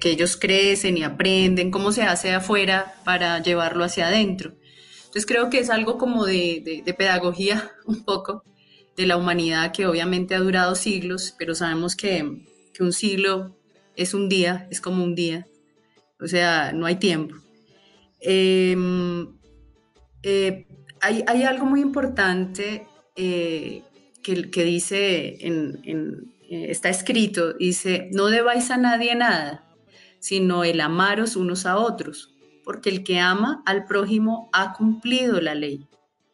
[0.00, 4.54] que ellos crecen y aprenden, cómo se hace afuera para llevarlo hacia adentro.
[5.12, 8.44] Entonces creo que es algo como de, pedagogía un poco
[8.96, 12.46] de la humanidad que obviamente ha durado siglos, pero sabemos que,
[12.80, 13.54] un siglo
[13.94, 15.46] es un día, es como un día,
[16.18, 17.36] o sea, no hay tiempo.
[18.20, 19.28] Em,
[20.22, 20.66] eh,
[21.00, 23.82] hay, algo muy importante eh,
[24.22, 29.64] que, dice, eh, está escrito, dice, no debáis a nadie nada,
[30.18, 35.54] sino el amaros unos a otros, porque el que ama al prójimo ha cumplido la
[35.54, 35.86] ley.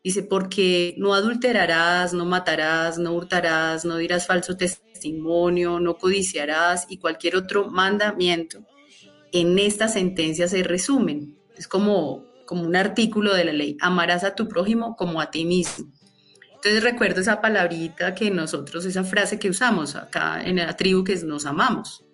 [0.05, 6.98] Dice, porque no adulterarás, no matarás, no hurtarás, no dirás falso testimonio, no codiciarás y
[6.98, 8.61] cualquier otro mandamiento.
[9.33, 11.37] En esta sentencia se resumen.
[11.57, 13.77] Es como, como un artículo de la ley.
[13.81, 15.92] Amarás a tu prójimo como a ti mismo.
[16.59, 21.12] Entonces recuerdo esa palabrita que nosotros, esa frase que usamos acá en la tribu, que
[21.12, 22.05] es nos amamos.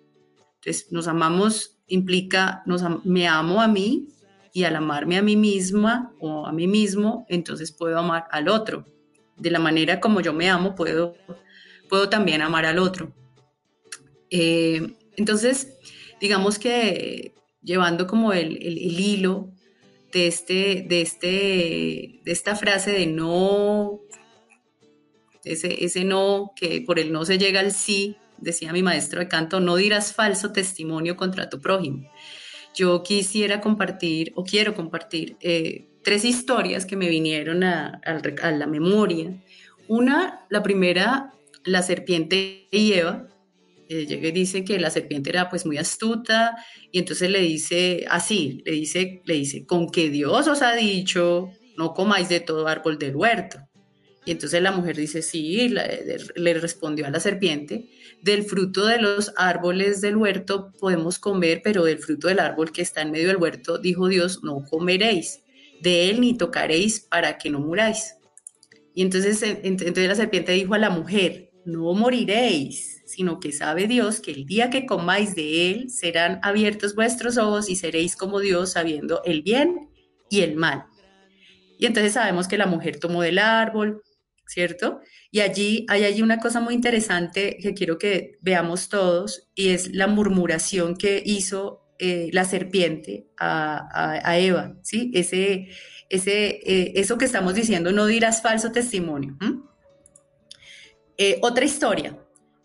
[0.59, 4.09] Entonces, nos amamos implica, nos, me amo a mí
[4.53, 8.85] y al amarme a mí misma o a mí mismo, entonces puedo amar al otro.
[9.37, 11.15] De la manera como yo me amo, puedo,
[11.89, 13.11] puedo también amar al otro.
[14.29, 15.73] Eh, entonces,
[16.21, 19.51] digamos que llevando como el, el, el hilo
[20.13, 23.99] de, este, de, este, de esta frase de no
[25.45, 29.59] ese, no, que por el no se llega al sí, decía mi maestro de canto,
[29.59, 32.09] no dirás falso testimonio contra tu prójimo.
[32.73, 38.01] Yo quisiera compartir, o quiero compartir, eh, tres historias que me vinieron a,
[38.51, 39.33] la memoria.
[39.87, 43.27] Una, la primera, la serpiente y Eva.
[43.87, 46.57] Eh, dice que la serpiente era pues muy astuta
[46.91, 51.51] y entonces le dice así, le dice, le dice, con que Dios os ha dicho,
[51.77, 53.59] no comáis de todo árbol del huerto.
[54.25, 57.89] Y entonces la mujer dice, sí, le respondió a la serpiente,
[58.21, 62.81] del fruto de los árboles del huerto podemos comer, pero del fruto del árbol que
[62.81, 65.41] está en medio del huerto, dijo Dios, no comeréis,
[65.81, 68.15] de él ni tocaréis para que no muráis.
[68.95, 74.19] Y entonces, entonces la serpiente dijo a la mujer, no moriréis, sino que sabe Dios
[74.19, 78.71] que el día que comáis de él serán abiertos vuestros ojos y seréis como Dios
[78.71, 79.89] sabiendo el bien
[80.29, 80.85] y el mal.
[81.77, 84.01] Y entonces sabemos que la mujer tomó del árbol,
[84.47, 84.99] ¿cierto?
[85.31, 89.93] Y allí hay allí una cosa muy interesante que quiero que veamos todos y es
[89.93, 95.11] la murmuración que hizo eh, la serpiente a, Eva, ¿sí?
[95.13, 95.69] Ese,
[96.09, 99.37] ese, eh, eso que estamos diciendo, no dirás falso testimonio.
[101.17, 102.19] Eh, otra historia,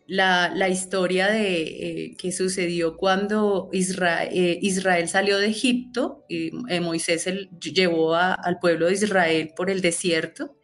[0.09, 7.29] la, historia de que sucedió cuando Israel, Israel, salió de Egipto, y Moisés
[7.61, 10.57] llevó al pueblo de Israel por el desierto,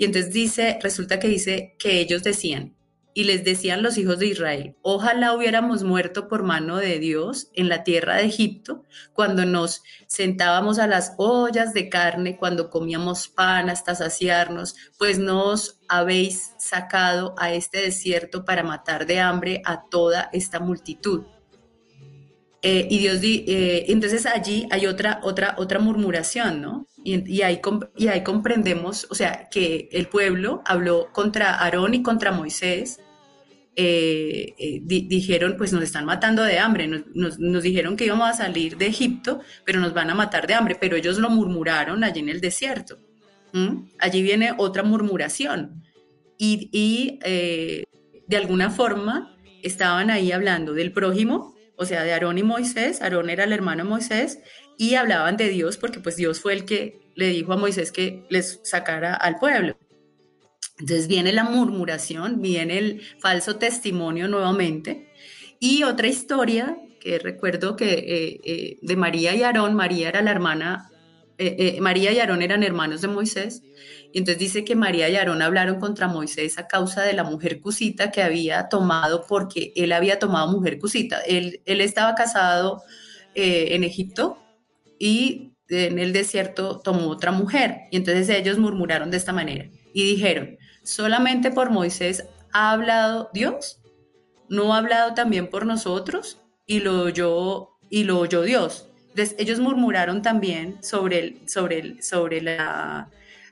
[0.00, 2.74] y entonces dice, resulta que dice que ellos decían,
[3.12, 7.68] y les decían los hijos de Israel, ojalá hubiéramos muerto por mano de Dios en
[7.68, 13.68] la tierra de Egipto, cuando nos sentábamos a las ollas de carne, cuando comíamos pan
[13.68, 20.30] hasta saciarnos, pues nos habéis sacado a este desierto para matar de hambre a toda
[20.32, 21.24] esta multitud.
[22.62, 26.86] Eh, y Dios, di, eh, entonces allí hay otra, otra, otra murmuración, ¿no?
[27.02, 27.60] Y, y, ahí,
[27.96, 33.00] y ahí comprendemos, o sea, que el pueblo habló contra Aarón y contra Moisés,
[33.76, 38.76] eh, dijeron, pues nos están matando de hambre, nos, nos, dijeron que íbamos a salir
[38.76, 42.28] de Egipto, pero nos van a matar de hambre, pero ellos lo murmuraron allí en
[42.28, 42.98] el desierto.
[43.98, 45.82] Allí viene otra murmuración.
[46.36, 52.42] Y, y de alguna forma estaban ahí hablando del prójimo, o sea, de Aarón y
[52.42, 54.40] Moisés, Aarón era el hermano de Moisés,
[54.76, 58.26] y hablaban de Dios porque pues Dios fue el que le dijo a Moisés que
[58.28, 59.78] les sacara al pueblo.
[60.78, 65.10] Entonces viene la murmuración, viene el falso testimonio nuevamente.
[65.58, 70.32] Y otra historia que recuerdo que eh, eh, de María y Aarón, María era la
[70.32, 70.90] hermana,
[71.38, 73.62] eh, María y Aarón eran hermanos de Moisés,
[74.12, 77.60] y entonces dice que María y Aarón hablaron contra Moisés a causa de la mujer
[77.60, 81.20] cusita que había tomado porque él había tomado mujer cusita.
[81.20, 82.82] Él, él estaba casado
[83.34, 84.38] eh, en Egipto
[84.98, 87.82] y en el desierto tomó otra mujer.
[87.92, 93.80] Y entonces ellos murmuraron de esta manera y dijeron, solamente por Moisés ha hablado Dios,
[94.48, 98.88] no ha hablado también por nosotros y lo oyó, y lo oyó Dios.
[99.10, 103.08] Entonces ellos murmuraron también sobre, el, sobre, el, sobre la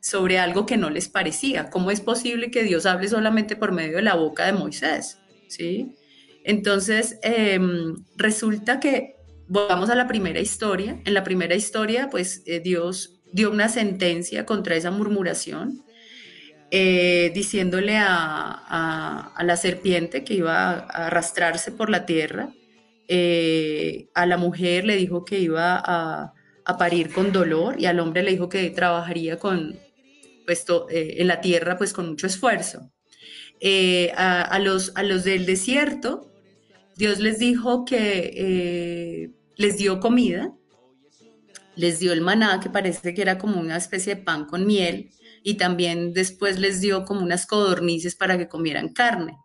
[0.09, 1.69] sobre algo que no les parecía.
[1.69, 5.19] ¿Cómo es posible que Dios hable solamente por medio de la boca de Moisés?
[5.49, 5.97] ¿Sí?
[6.45, 9.17] Entonces, em, resulta que,
[9.49, 14.47] volvamos a la primera historia, en la primera historia, pues eh, Dios dio una sentencia
[14.47, 15.85] contra esa murmuración,
[16.71, 22.51] eh, diciéndole a, la serpiente que iba a arrastrarse por la tierra,
[23.09, 26.33] eh, a la mujer le dijo que iba a,
[26.65, 29.79] a parir con dolor y al hombre le dijo que trabajaría con,
[30.49, 32.91] puesto eh, en la tierra pues con mucho esfuerzo.
[33.61, 36.33] Eh, a, los, a los del desierto,
[36.97, 40.55] Dios les dijo que eh, les dio comida,
[41.77, 45.11] les dio el maná, que parece que era como una especie de pan con miel,
[45.43, 49.37] y también después les dio como unas codornices para que comieran carne.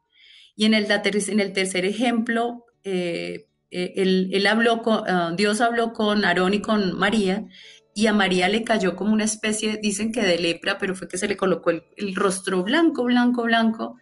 [0.56, 6.54] Y en el, en el tercer ejemplo, él, habló con, ah, Dios habló con Aarón
[6.54, 7.46] y con María
[7.96, 11.18] y a María le cayó como una especie, dicen que de lepra, pero fue que
[11.18, 13.98] se le colocó el, rostro blanco, blanco, blanco,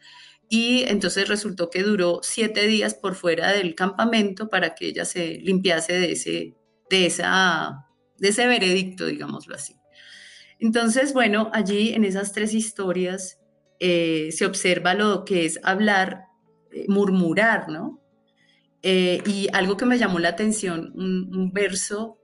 [0.49, 5.39] y entonces resultó que duró siete días por fuera del campamento para que ella se
[5.41, 6.55] limpiase de ese,
[6.89, 7.85] de esa,
[8.17, 9.75] de ese veredicto, digámoslo así.
[10.59, 13.39] Entonces, bueno, allí en esas tres historias
[13.79, 16.25] eh, se observa lo que es hablar,
[16.71, 18.01] eh, murmurar, ¿no?
[18.83, 22.20] Eh, y algo que me llamó la atención, un verso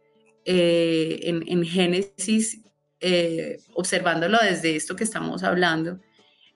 [0.50, 2.62] eh, en, Génesis,
[3.02, 6.00] eh, observándolo desde esto que estamos hablando,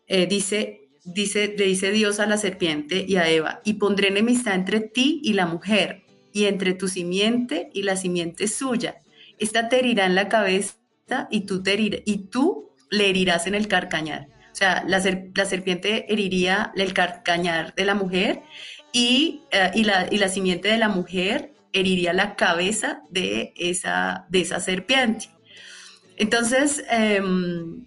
[0.08, 4.56] eh, dice, dice, le dice Dios a la serpiente y a Eva, y pondré enemistad
[4.56, 9.02] entre ti y la mujer, y entre tu simiente y la simiente suya.
[9.40, 10.78] Esta te herirá en la cabeza
[11.30, 11.78] y tú, te
[12.92, 14.30] le herirás en el carcañar.
[14.54, 18.42] O sea, la, serpiente heriría el carcañar de la mujer
[18.94, 19.42] y,
[19.74, 24.60] y, la, y la simiente de la mujer heriría la cabeza de esa, de esa
[24.60, 25.30] serpiente.
[26.18, 27.86] Entonces, em,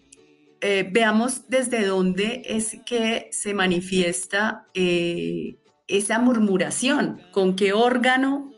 [0.60, 8.52] eh, veamos desde dónde es que se manifiesta eh, esa murmuración, con qué órgano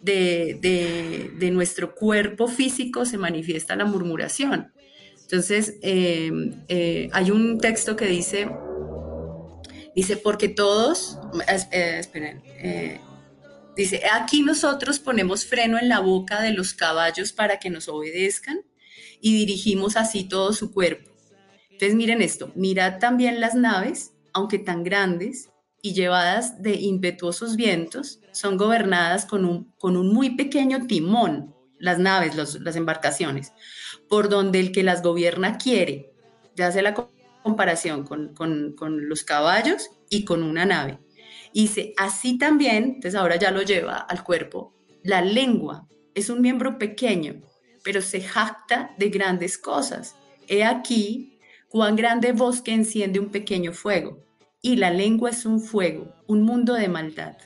[0.00, 4.72] de, nuestro cuerpo físico se manifiesta la murmuración.
[5.22, 8.48] Entonces, em, eh, hay un texto que dice,
[9.94, 11.18] dice, porque todos,
[11.72, 12.42] esperen,
[13.80, 18.60] Dice, aquí nosotros ponemos freno en la boca de los caballos para que nos obedezcan
[19.22, 21.10] y dirigimos así todo su cuerpo.
[21.70, 25.48] Entonces miren esto, mirad también las naves, aunque tan grandes
[25.80, 31.98] y llevadas de impetuosos vientos, son gobernadas con un, con un muy pequeño timón, las
[31.98, 33.54] naves, las embarcaciones,
[34.10, 36.12] por donde el que las gobierna quiere.
[36.54, 36.94] Ya hace la
[37.42, 40.98] comparación con, con los caballos y con una nave.
[41.52, 46.40] Y dice, así también, entonces ahora ya lo lleva al cuerpo, la lengua es un
[46.40, 47.40] miembro pequeño,
[47.82, 50.16] pero se jacta de grandes cosas.
[50.48, 51.38] He aquí
[51.68, 54.22] cuán grande bosque enciende un pequeño fuego.
[54.62, 57.38] Y la lengua es un fuego, un mundo de maldad.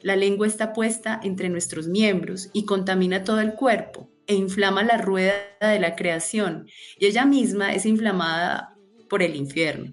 [0.00, 4.96] La lengua está puesta entre nuestros miembros y contamina todo el cuerpo e inflama la
[4.96, 6.66] rueda de la creación,
[6.98, 8.74] y ella misma es inflamada
[9.08, 9.92] por el infierno.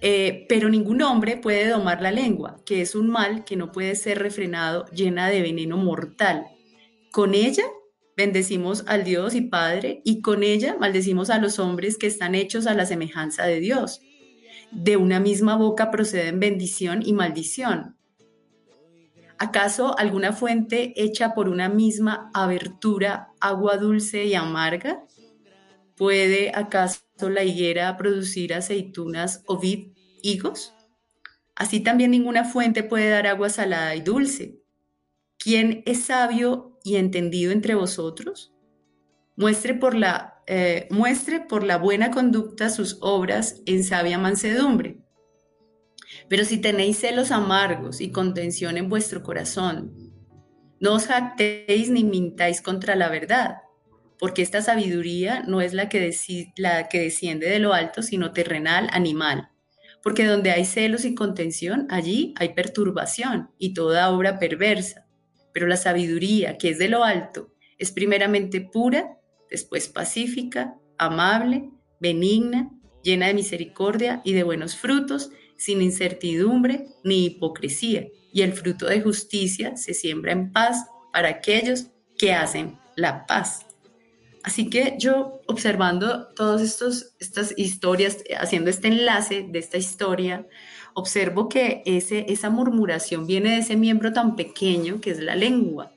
[0.00, 3.96] Eh, pero ningún hombre puede domar la lengua, que es un mal que no puede
[3.96, 6.46] ser refrenado, llena de veneno mortal.
[7.10, 7.64] Con ella
[8.16, 12.66] bendecimos al Dios y Padre, y con ella maldecimos a los hombres que están hechos
[12.66, 14.00] a la semejanza de Dios.
[14.70, 17.96] De una misma boca proceden bendición y maldición.
[19.38, 25.04] ¿Acaso alguna fuente hecha por una misma abertura, agua dulce y amarga?
[25.96, 29.92] ¿Puede acaso la higuera producir aceitunas o vid
[30.22, 30.74] higos?
[31.56, 34.62] Así también ninguna fuente puede dar agua salada y dulce.
[35.38, 38.52] ¿Quién es sabio y entendido entre vosotros?
[39.36, 44.98] Muestre por la, eh, muestre por la buena conducta sus obras en sabia mansedumbre.
[46.28, 49.92] Pero si tenéis celos amargos y contención en vuestro corazón,
[50.80, 53.58] no os jactéis ni mintáis contra la verdad,
[54.18, 56.14] porque esta sabiduría no es la que,
[56.56, 59.50] la que desciende de lo alto, sino terrenal, animal.
[60.02, 65.06] Porque donde hay celos y contención, allí hay perturbación y toda obra perversa.
[65.52, 69.18] Pero la sabiduría, que es de lo alto, es primeramente pura,
[69.50, 72.70] después pacífica, amable, benigna,
[73.02, 79.00] llena de misericordia y de buenos frutos, sin incertidumbre ni hipocresía, y el fruto de
[79.00, 83.67] justicia se siembra en paz para aquellos que hacen la paz.
[84.48, 90.46] Así que yo observando todas estas historias, haciendo este enlace de esta historia,
[90.94, 95.92] observo que ese, esa murmuración viene de ese miembro tan pequeño que es la lengua.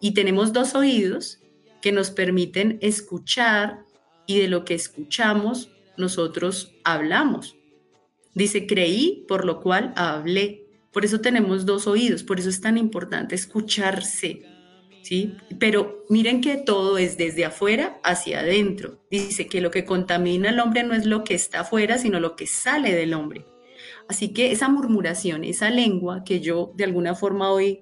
[0.00, 1.38] Y tenemos dos oídos
[1.80, 3.84] que nos permiten escuchar
[4.26, 7.54] y de lo que escuchamos nosotros hablamos.
[8.34, 10.66] Dice, creí, por lo cual hablé.
[10.92, 14.51] Por eso tenemos dos oídos, por eso es tan importante escucharse,
[15.02, 15.34] ¿sí?
[15.58, 19.00] Pero miren que todo es desde afuera hacia adentro.
[19.10, 22.36] Dice que lo que contamina al hombre no es lo que está afuera, sino lo
[22.36, 23.44] que sale del hombre.
[24.08, 27.80] Así que esa murmuración, esa lengua que yo de alguna forma hoy,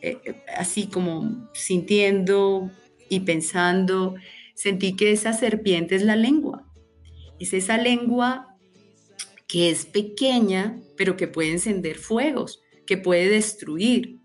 [0.00, 2.70] eh, eh, así como sintiendo
[3.08, 4.14] y pensando,
[4.54, 6.68] sentí que esa serpiente es la lengua.
[7.38, 8.56] Es esa lengua
[9.46, 14.21] que es pequeña, pero que puede encender fuegos, que puede destruir,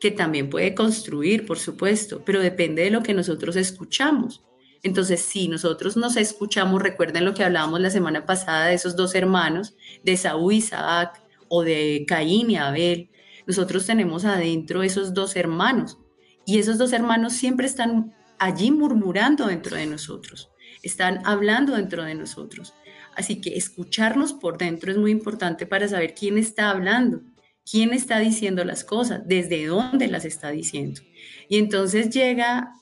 [0.00, 4.42] que también puede construir, por supuesto, pero depende de lo que nosotros escuchamos.
[4.82, 9.14] Entonces, si nosotros nos escuchamos, recuerden lo que hablábamos la semana pasada de esos dos
[9.14, 13.10] hermanos, de Saúl y Isaac, o de Caín y Abel,
[13.46, 15.98] nosotros tenemos adentro esos dos hermanos,
[16.46, 20.50] y esos dos hermanos siempre están allí murmurando dentro de nosotros,
[20.82, 22.72] están hablando dentro de nosotros.
[23.16, 27.20] Así que escucharnos por dentro es muy importante para saber quién está hablando,
[27.68, 31.00] quién está diciendo las cosas, desde dónde las está diciendo.
[31.48, 32.72] Y entonces llega,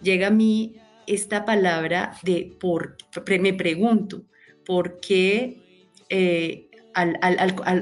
[0.00, 2.96] llega a mí esta palabra de por,
[3.40, 4.24] me pregunto,
[4.64, 5.62] ¿por qué
[6.08, 6.66] eh,
[6.96, 7.18] al,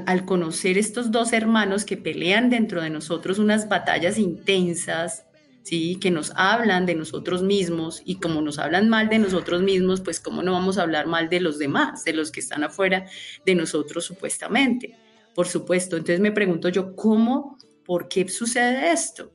[0.05, 5.25] al, conocer estos dos hermanos que pelean dentro de nosotros unas batallas intensas,
[5.63, 5.97] ¿sí?
[6.01, 10.19] que nos hablan de nosotros mismos y como nos hablan mal de nosotros mismos, pues
[10.19, 13.05] cómo no vamos a hablar mal de los demás, de los que están afuera
[13.45, 14.97] de nosotros supuestamente.
[15.35, 19.33] Por supuesto, entonces me pregunto yo, ¿cómo, por qué sucede esto?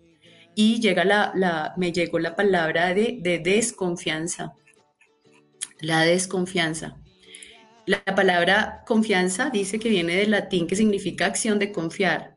[0.57, 4.55] Y llega la, me llegó la palabra de, de desconfianza,
[5.80, 6.96] la desconfianza.
[7.86, 12.36] La palabra confianza dice que viene del latín que significa acción de confiar.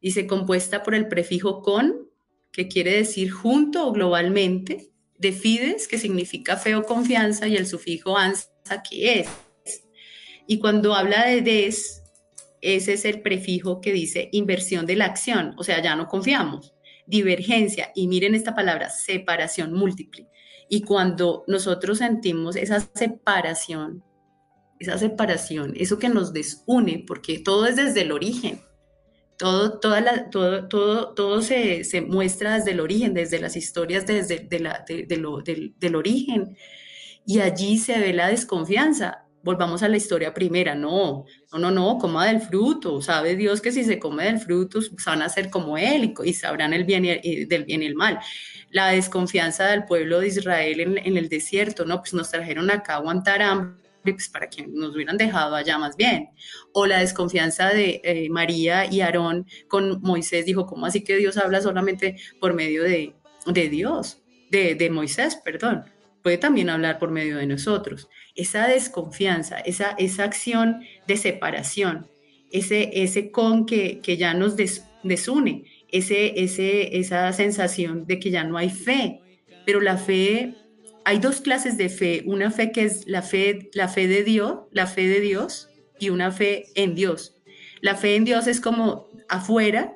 [0.00, 2.10] Dice compuesta por el prefijo con
[2.52, 7.66] que quiere decir junto o globalmente, de fides, que significa fe o confianza, y el
[7.66, 8.48] sufijo ansa,
[8.88, 9.28] que es.
[10.46, 12.03] Y cuando habla de des,
[12.64, 16.74] ese es el prefijo que dice inversión de la acción, o sea, ya no confiamos.
[17.06, 20.28] Divergencia, y miren esta palabra, separación múltiple.
[20.68, 24.02] Y cuando nosotros sentimos esa separación,
[24.78, 28.60] esa separación, eso que nos desune, porque todo es desde el origen,
[29.36, 34.06] todo, toda la, todo, todo, todo se, se, muestra desde el origen, desde las historias
[34.06, 36.56] desde de lo, del, origen.
[37.26, 39.23] Y allí se ve la desconfianza.
[39.44, 40.74] Volvamos a la historia primera.
[40.74, 43.00] No, no, no, no, coma del fruto.
[43.02, 46.72] Sabe Dios que si se come del fruto van a ser como Él y, sabrán
[46.72, 48.18] el bien y, del bien y el mal.
[48.70, 52.00] La desconfianza del pueblo de Israel en, en el desierto, ¿no?
[52.00, 55.96] Pues nos trajeron acá a aguantar hambre pues, para que nos hubieran dejado allá más
[55.96, 56.28] bien.
[56.72, 61.36] O la desconfianza de eh, María y Aarón con Moisés, dijo, ¿cómo así que Dios
[61.36, 63.14] habla solamente por medio de,
[63.46, 65.84] de Dios, de, de, Moisés, perdón?
[66.24, 68.08] Puede también hablar por medio de nosotros.
[68.34, 72.08] Esa desconfianza, esa, esa acción de separación,
[72.50, 78.42] ese, ese con que, que ya nos desune, ese, ese, esa sensación de que ya
[78.42, 79.20] no hay fe,
[79.66, 80.54] pero la fe
[81.04, 84.60] hay dos clases de fe, una fe que es la fe, la fe de Dios,
[84.72, 85.68] la fe de Dios,
[85.98, 87.36] y una fe en Dios.
[87.82, 89.94] La fe en Dios es como afuera,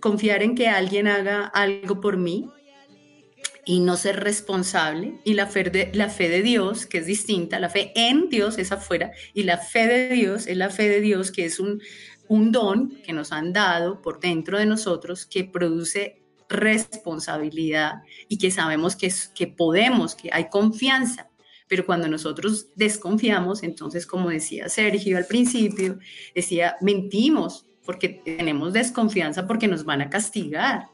[0.00, 2.50] confiar en que alguien haga algo por mí
[3.64, 5.18] y no ser responsable.
[5.24, 8.58] Y la fe, de, la fe de Dios, que es distinta, la fe en Dios
[8.58, 11.80] es afuera, y la fe de Dios es la fe de Dios, que es un,
[12.28, 18.50] un don que nos han dado por dentro de nosotros, que produce responsabilidad y que
[18.50, 21.30] sabemos que, que podemos, que hay confianza.
[21.68, 26.00] Pero cuando nosotros desconfiamos, entonces, como decía Sergio al principio,
[26.34, 30.88] decía, mentimos porque tenemos desconfianza porque nos van a castigar.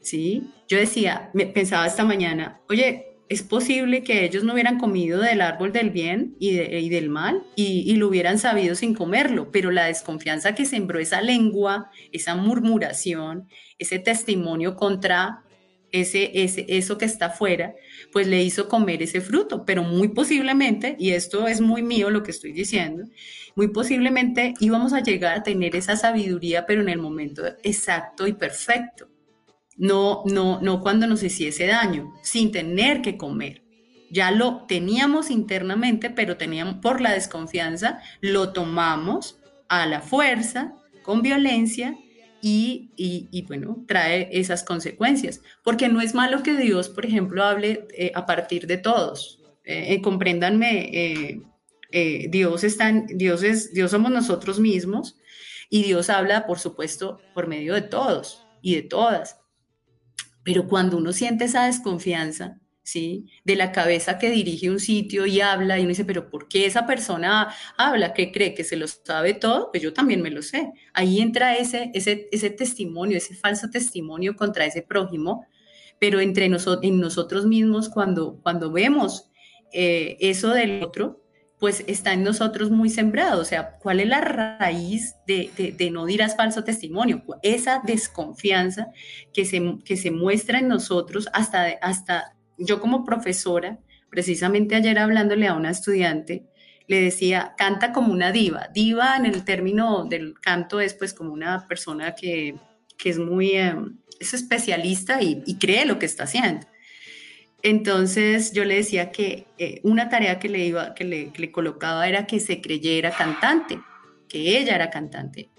[0.00, 0.50] ¿Sí?
[0.68, 5.40] Yo decía, me pensaba esta mañana, oye, es posible que ellos no hubieran comido del
[5.40, 10.54] árbol del bien y, del mal y, lo hubieran sabido sin comerlo, pero la desconfianza
[10.54, 13.48] que sembró esa lengua, esa murmuración,
[13.78, 15.42] ese testimonio contra
[15.90, 17.74] ese, eso que está afuera,
[18.12, 22.22] pues le hizo comer ese fruto, pero muy posiblemente, y esto es muy mío lo
[22.22, 23.04] que estoy diciendo,
[23.56, 28.34] muy posiblemente íbamos a llegar a tener esa sabiduría, pero en el momento exacto y
[28.34, 29.08] perfecto
[29.78, 33.62] no, no, no cuando nos hiciese daño, sin tener que comer.
[34.10, 41.22] Ya lo teníamos internamente, pero teníamos por la desconfianza, lo tomamos a la fuerza, con
[41.22, 41.96] violencia,
[42.40, 45.40] y, y, bueno, trae esas consecuencias.
[45.64, 49.42] Porque no es malo que Dios, por ejemplo, hable eh, a partir de todos.
[49.64, 51.42] Eh, eh, compréndanme,
[52.30, 55.18] Dios, está Dios, es, Dios somos nosotros mismos
[55.70, 59.38] y Dios habla, por supuesto, por medio de todos y de todas.
[60.48, 63.26] Pero cuando uno siente esa desconfianza, ¿sí?
[63.44, 66.64] De la cabeza que dirige un sitio y habla y uno dice, pero ¿por qué
[66.64, 68.14] esa persona habla?
[68.14, 68.54] ¿Qué cree?
[68.54, 69.70] ¿Que se lo sabe todo?
[69.70, 70.72] Pues yo también me lo sé.
[70.94, 75.44] Ahí entra ese, ese, ese testimonio, ese falso testimonio contra ese prójimo,
[75.98, 79.30] pero entre nosotros, en nosotros mismos cuando, cuando vemos
[79.74, 81.27] eh, eso del otro,
[81.58, 83.40] pues está en nosotros muy sembrado.
[83.40, 87.22] O sea, ¿cuál es la raíz de, de, no dirás falso testimonio?
[87.42, 88.88] Esa desconfianza
[89.32, 93.78] que se, que se muestra en nosotros hasta, hasta yo como profesora,
[94.08, 96.46] precisamente ayer hablándole a una estudiante,
[96.86, 98.68] le decía, canta como una diva.
[98.72, 102.54] Diva en el término del canto es pues como una persona que,
[102.96, 106.66] que es muy, em, es especialista y, y cree lo que está haciendo.
[107.62, 112.26] Entonces yo le decía que eh, una tarea que le, iba, que le, colocaba era
[112.26, 113.80] que se creyera cantante,
[114.28, 115.50] que ella era cantante,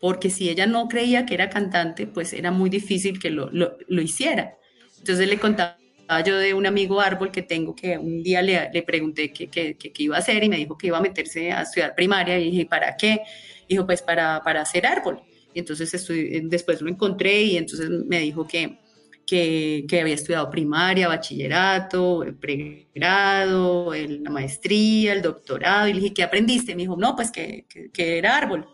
[0.00, 3.50] porque si ella no creía que era cantante, pues era muy difícil que lo,
[3.88, 4.56] hiciera.
[4.98, 5.76] Entonces le contaba
[6.26, 10.16] yo de un amigo árbol que tengo que un día le, le pregunté qué, iba
[10.16, 12.96] a hacer y me dijo que iba a meterse a estudiar primaria y dije, ¿para
[12.96, 13.20] qué?
[13.68, 15.22] Dijo, pues para, para hacer árbol.
[15.54, 15.90] Y entonces
[16.44, 18.83] después lo encontré y entonces me dijo que,
[19.26, 26.22] que, había estudiado primaria, bachillerato, el pregrado, la maestría, el doctorado, y le dije, ¿qué
[26.22, 26.74] aprendiste?
[26.74, 27.66] Me dijo, no, pues que,
[27.96, 28.66] era árbol.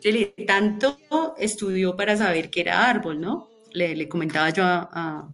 [0.00, 0.98] Yo le dije, tanto
[1.38, 3.48] estudió para saber que era árbol, ¿no?
[3.72, 5.30] Le, comentaba yo a,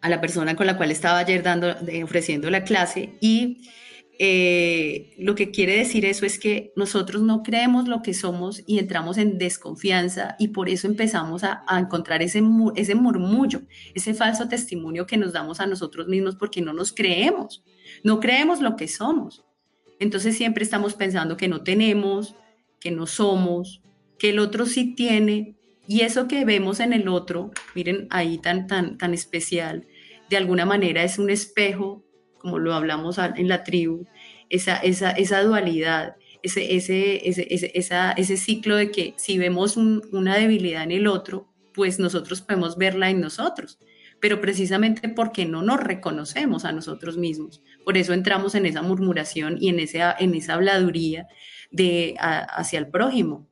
[0.00, 3.68] a, la persona con la cual estaba ayer dando, ofreciendo la clase, y
[4.24, 8.78] eh, lo que quiere decir eso es que nosotros no creemos lo que somos y
[8.78, 12.40] entramos en desconfianza y por eso empezamos a, encontrar ese,
[12.76, 13.62] ese murmullo,
[13.96, 17.64] ese falso testimonio que nos damos a nosotros mismos porque no nos creemos,
[18.04, 19.44] no creemos lo que somos.
[19.98, 22.36] Entonces siempre estamos pensando que no tenemos,
[22.78, 23.82] que no somos,
[24.20, 25.56] que el otro sí tiene
[25.88, 29.88] y eso que vemos en el otro, miren ahí tan, tan, tan especial,
[30.30, 32.04] de alguna manera es un espejo
[32.42, 34.04] como lo hablamos en la tribu,
[34.52, 40.36] esa, esa, esa dualidad, ese, ese, ese, esa, ese ciclo de que si vemos una
[40.36, 43.78] debilidad en el otro, pues nosotros podemos verla en nosotros,
[44.20, 47.62] pero precisamente porque no nos reconocemos a nosotros mismos.
[47.84, 51.26] Por eso entramos en esa murmuración y en, ese, en esa habladuría
[51.70, 53.48] de, hacia el prójimo.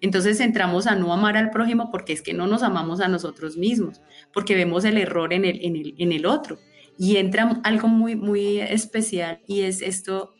[0.00, 3.58] Entonces entramos a no amar al prójimo porque es que no nos amamos a nosotros
[3.58, 4.00] mismos,
[4.32, 6.58] porque vemos el error en el, en el, en el otro.
[7.02, 10.34] Y entra algo muy, muy especial y es esto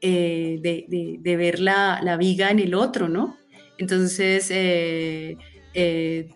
[0.00, 3.36] eh, de, ver la, viga en el otro, ¿no?
[3.78, 5.36] Entonces, eh,
[5.74, 6.28] eh,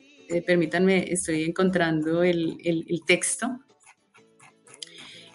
[0.47, 2.57] permítanme, estoy encontrando el,
[3.09, 3.59] texto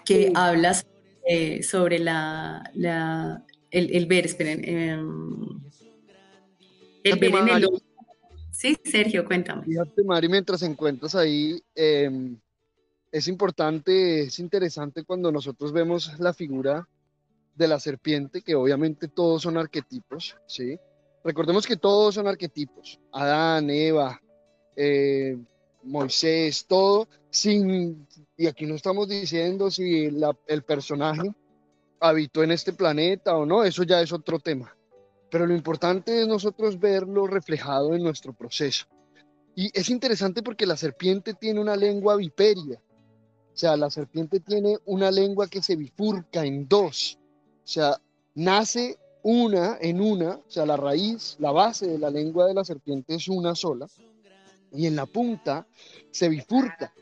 [0.05, 0.81] que habla
[1.61, 2.63] sobre, la,
[3.69, 5.61] el, ver, esperen, em,
[7.03, 7.85] el ver en el otro.
[8.49, 9.65] Sí, Sergio, cuéntame.
[9.65, 12.39] Fíjate, Mari, mientras encuentras ahí, em,
[13.11, 16.87] es importante, es interesante cuando nosotros vemos la figura
[17.55, 20.77] de la serpiente, que obviamente todos son arquetipos, ¿sí?
[21.23, 24.19] Recordemos que todos son arquetipos, Adán, Eva,
[24.75, 25.37] eh,
[25.83, 28.07] Moisés, todo, sin,
[28.37, 30.09] y aquí no estamos diciendo si
[30.47, 31.31] el personaje
[31.99, 34.75] habitó en este planeta o no, eso ya es otro tema.
[35.29, 38.85] Pero lo importante es nosotros verlo reflejado en nuestro proceso.
[39.55, 42.81] Y es interesante porque la serpiente tiene una lengua viperia.
[43.53, 47.17] O sea, la serpiente tiene una lengua que se bifurca en dos.
[47.63, 47.99] O sea,
[48.33, 52.63] nace una en una, o sea, la raíz, la base de la lengua de la
[52.63, 53.87] serpiente es una sola.
[54.73, 55.67] Y en la punta
[56.11, 56.93] se bifurca.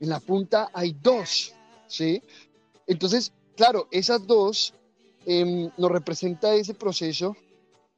[0.00, 1.54] En la punta hay dos,
[1.86, 2.22] ¿sí?
[2.86, 4.74] Entonces, claro, esas dos
[5.26, 7.36] em, nos representa ese proceso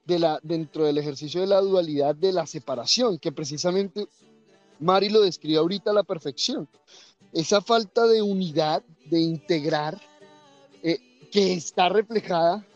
[0.04, 4.06] de la, dentro del ejercicio de la dualidad de la separación, que precisamente
[4.80, 6.68] Mari lo describe ahorita a la perfección.
[7.32, 10.00] Esa falta de unidad, de integrar,
[10.82, 10.98] eh,
[11.30, 12.66] que está reflejada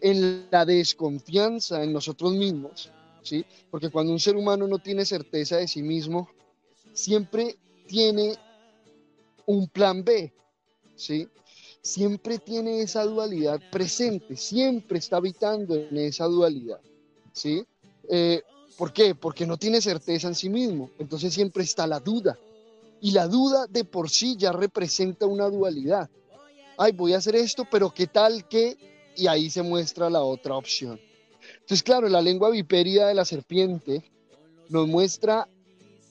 [0.00, 2.90] en la desconfianza en nosotros mismos,
[3.22, 3.44] ¿sí?
[3.70, 6.28] Porque cuando un ser humano no tiene certeza de sí mismo,
[6.92, 8.34] siempre tiene
[9.46, 10.32] un plan B,
[10.94, 11.28] ¿sí?
[11.80, 16.80] Siempre tiene esa dualidad presente, siempre está habitando en esa dualidad,
[17.32, 17.64] ¿sí?
[18.08, 18.42] Eh,
[18.76, 19.14] ¿Por qué?
[19.14, 22.38] Porque no tiene certeza en sí mismo, entonces siempre está la duda.
[23.00, 26.10] Y la duda de por sí ya representa una dualidad.
[26.76, 28.76] Ay, voy a hacer esto, pero ¿qué tal que?
[29.16, 31.00] Y ahí se muestra la otra opción.
[31.60, 34.04] Entonces, claro, la lengua vipérida de la serpiente
[34.68, 35.48] nos muestra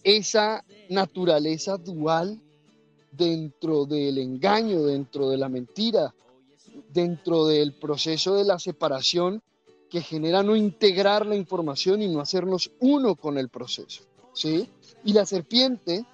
[0.03, 2.39] esa naturaleza dual
[3.11, 6.13] dentro del engaño, dentro de la mentira,
[6.93, 9.41] dentro del proceso de la separación
[9.89, 14.69] que genera no integrar la información y no hacernos uno con el proceso, ¿sí?
[15.05, 16.05] Y la serpiente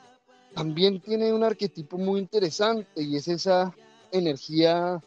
[0.53, 3.75] también tiene un arquetipo muy interesante y es esa
[4.11, 5.01] energía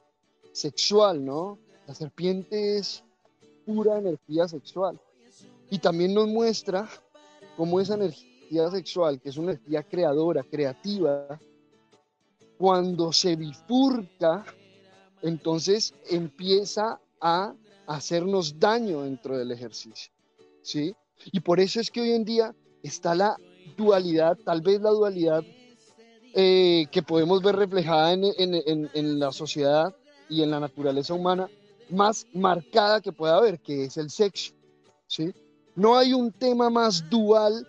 [0.52, 1.58] sexual, ¿no?
[1.86, 3.04] La serpiente es
[3.64, 5.00] pura energía sexual
[5.70, 6.88] y también nos muestra
[7.56, 11.40] cómo esa energía sexual, que es una energía creadora, creativa,
[12.58, 14.44] cuando se bifurca,
[15.22, 17.54] entonces empieza a
[17.86, 20.12] hacernos daño dentro del ejercicio.
[20.62, 20.94] ¿sí?
[21.26, 23.36] Y por eso es que hoy en día está la
[23.76, 25.44] dualidad, tal vez la dualidad
[26.34, 29.94] eh, que podemos ver reflejada en, en, en, la sociedad
[30.28, 31.48] y en la naturaleza humana
[31.88, 34.52] más marcada que pueda haber, que es el sexo.
[35.06, 35.32] ¿sí?
[35.74, 37.66] No hay un tema más dual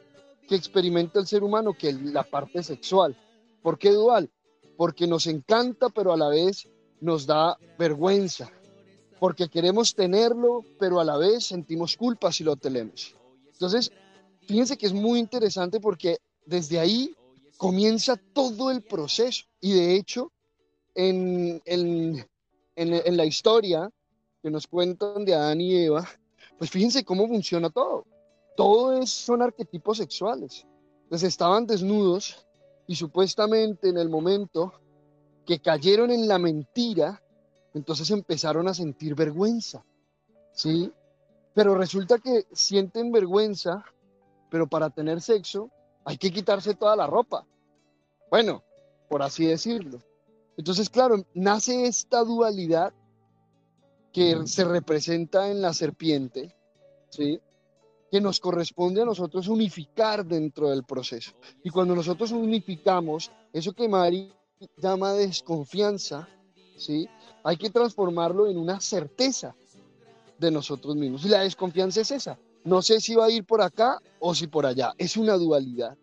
[0.47, 3.15] que experimenta el ser humano que la parte sexual.
[3.61, 4.29] ¿Por qué dual?
[4.77, 6.69] porque nos encanta, pero a la vez
[7.01, 8.49] nos da vergüenza,
[9.19, 13.15] porque queremos tenerlo, pero a la vez sentimos culpa si lo tenemos.
[13.51, 13.91] Entonces,
[14.47, 17.15] fíjense que es muy interesante porque desde ahí
[17.57, 20.31] comienza todo el proceso y de hecho,
[20.95, 22.25] en, en,
[22.75, 23.91] en, la historia
[24.41, 26.07] que nos cuentan de Adán y Eva,
[26.57, 28.05] pues fíjense cómo funciona todo.
[28.55, 30.65] Todo es, son arquetipos sexuales.
[31.03, 32.47] Entonces estaban desnudos
[32.87, 34.73] y supuestamente en el momento
[35.45, 37.21] que cayeron en la mentira,
[37.73, 39.85] entonces empezaron a sentir vergüenza,
[40.53, 40.91] ¿sí?
[41.53, 43.83] Pero resulta que sienten vergüenza,
[44.49, 45.69] pero para tener sexo
[46.05, 47.45] hay que quitarse toda la ropa.
[48.29, 48.63] Bueno,
[49.09, 49.99] por así decirlo.
[50.57, 52.93] Entonces, claro, nace esta dualidad
[54.11, 56.55] que se representa en la serpiente,
[57.09, 57.39] ¿sí?
[58.09, 61.33] que nos corresponde a nosotros unificar dentro del proceso.
[61.63, 64.31] Y cuando nosotros unificamos eso que Mari
[64.77, 66.27] llama desconfianza,
[66.77, 67.07] ¿sí?
[67.43, 69.55] hay que transformarlo en una certeza
[70.39, 71.25] de nosotros mismos.
[71.25, 72.39] Y la desconfianza es esa.
[72.67, 74.93] No sé si va a ir por acá o si por allá.
[74.97, 75.97] Es una dualidad.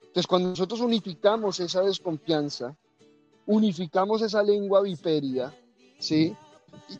[0.00, 2.76] Entonces, cuando nosotros unificamos esa desconfianza,
[3.46, 5.54] unificamos esa lengua vipérida,
[6.00, 6.36] ¿sí?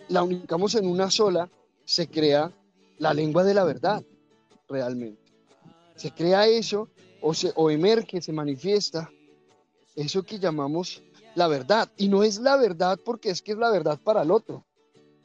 [0.07, 1.51] la unificamos en una sola,
[1.84, 2.53] se crea
[2.99, 4.05] la lengua de la verdad
[4.68, 5.20] realmente.
[5.97, 6.88] Se crea eso
[7.20, 9.11] o, se, o emerge, se manifiesta
[9.97, 11.03] eso que llamamos
[11.34, 11.90] la verdad.
[11.97, 14.64] Y no es la verdad porque es que es la verdad para el otro.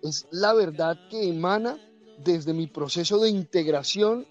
[0.02, 1.78] Es la verdad que emana
[2.24, 4.26] desde mi proceso de integración,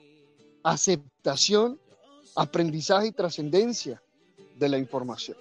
[0.62, 1.80] aceptación,
[2.36, 4.03] aprendizaje y trascendencia
[4.57, 5.36] de la información.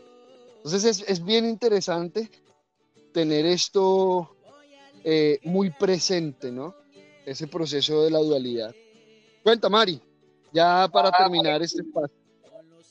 [0.57, 2.29] Entonces es, es bien interesante
[3.11, 4.35] tener esto
[5.03, 6.75] eh, muy presente, ¿no?
[7.25, 8.75] Ese proceso de la dualidad.
[9.43, 10.01] Cuenta, Mari,
[10.53, 12.15] ya para ah, terminar este espacio.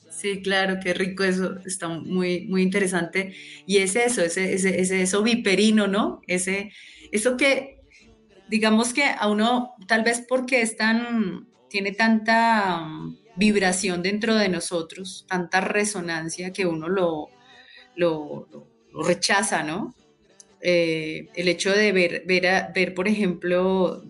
[0.09, 3.35] Sí, claro, qué rico eso, está muy, muy interesante.
[3.67, 6.21] Y es eso, ese, ese, eso viperino, ¿no?
[6.25, 6.71] Ese,
[7.11, 7.76] eso que,
[8.49, 14.49] digamos que a uno, tal vez porque es tan, tiene tanta um, vibración dentro de
[14.49, 17.29] nosotros, tanta resonancia que uno lo,
[17.95, 18.47] lo,
[19.03, 19.95] rechaza, ¿no?
[20.61, 24.03] Eh, el hecho de ver, ver, ver por ejemplo,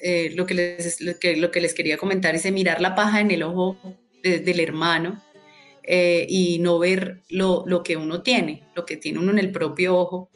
[0.00, 3.20] eh, lo, que les, lo, que, lo que les quería comentar es mirar la paja
[3.20, 3.78] en el ojo
[4.22, 5.22] del hermano
[5.82, 9.52] eh, y no ver lo, lo, que uno tiene, lo que tiene uno en el
[9.52, 10.30] propio ojo.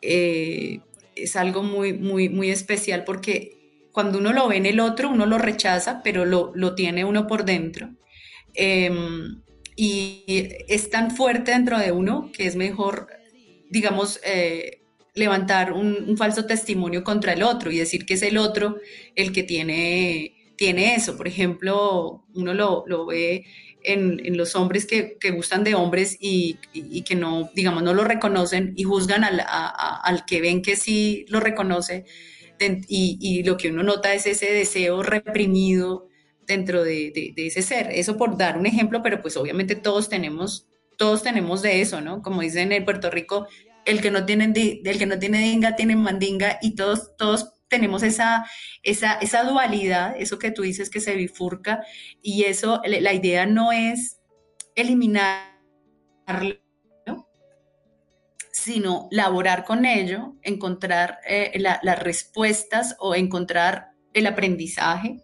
[0.00, 0.80] eh,
[1.16, 5.26] es algo muy, muy, muy especial porque cuando uno lo ve en el otro, uno
[5.26, 7.90] lo rechaza, pero lo, lo tiene uno por dentro.
[8.54, 9.42] Em,
[9.76, 10.24] y
[10.68, 13.08] es tan fuerte dentro de uno que es mejor,
[13.70, 14.82] digamos, eh,
[15.14, 18.76] levantar un, falso testimonio contra el otro y decir que es el otro
[19.14, 21.16] el que tiene, tiene eso.
[21.16, 23.44] Por ejemplo, uno lo, lo ve
[23.84, 27.94] en, en, los hombres que, que gustan de hombres y, y, que no, digamos, no
[27.94, 32.04] lo reconocen y juzgan al, al que ven que sí lo reconoce.
[32.88, 36.08] Y, y, lo que uno nota es ese deseo reprimido
[36.46, 37.88] dentro de, de, de, ese ser.
[37.90, 42.22] Eso por dar un ejemplo, pero pues obviamente todos tenemos, todos tenemos de eso, ¿no?
[42.22, 43.48] Como dicen en Puerto Rico,
[43.84, 44.52] el que no tiene,
[44.84, 48.44] el que no tiene dinga tiene mandinga y todos, todos tenemos esa,
[48.82, 51.82] esa, dualidad, eso que tú dices que se bifurca
[52.20, 54.20] y eso, la idea no es
[54.74, 56.58] eliminarlo,
[58.52, 65.22] sino laborar con ello, encontrar eh, las respuestas o encontrar el aprendizaje,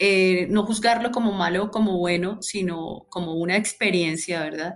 [0.00, 4.74] eh, no juzgarlo como malo o como bueno, sino como una experiencia, ¿verdad?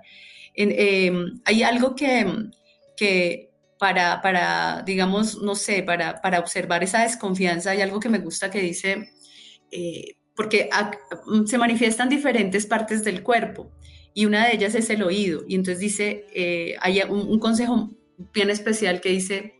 [0.54, 1.12] Eh,
[1.44, 2.26] hay algo que,
[2.96, 3.51] que
[3.82, 8.48] para, para digamos, no sé, para, para, observar esa desconfianza hay algo que me gusta
[8.48, 9.10] que dice,
[9.72, 10.70] eh, porque
[11.46, 13.72] se manifiestan diferentes partes del cuerpo
[14.14, 15.42] y una de ellas es el oído.
[15.48, 17.90] Y entonces dice, eh, hay un, consejo
[18.32, 19.54] bien especial que dice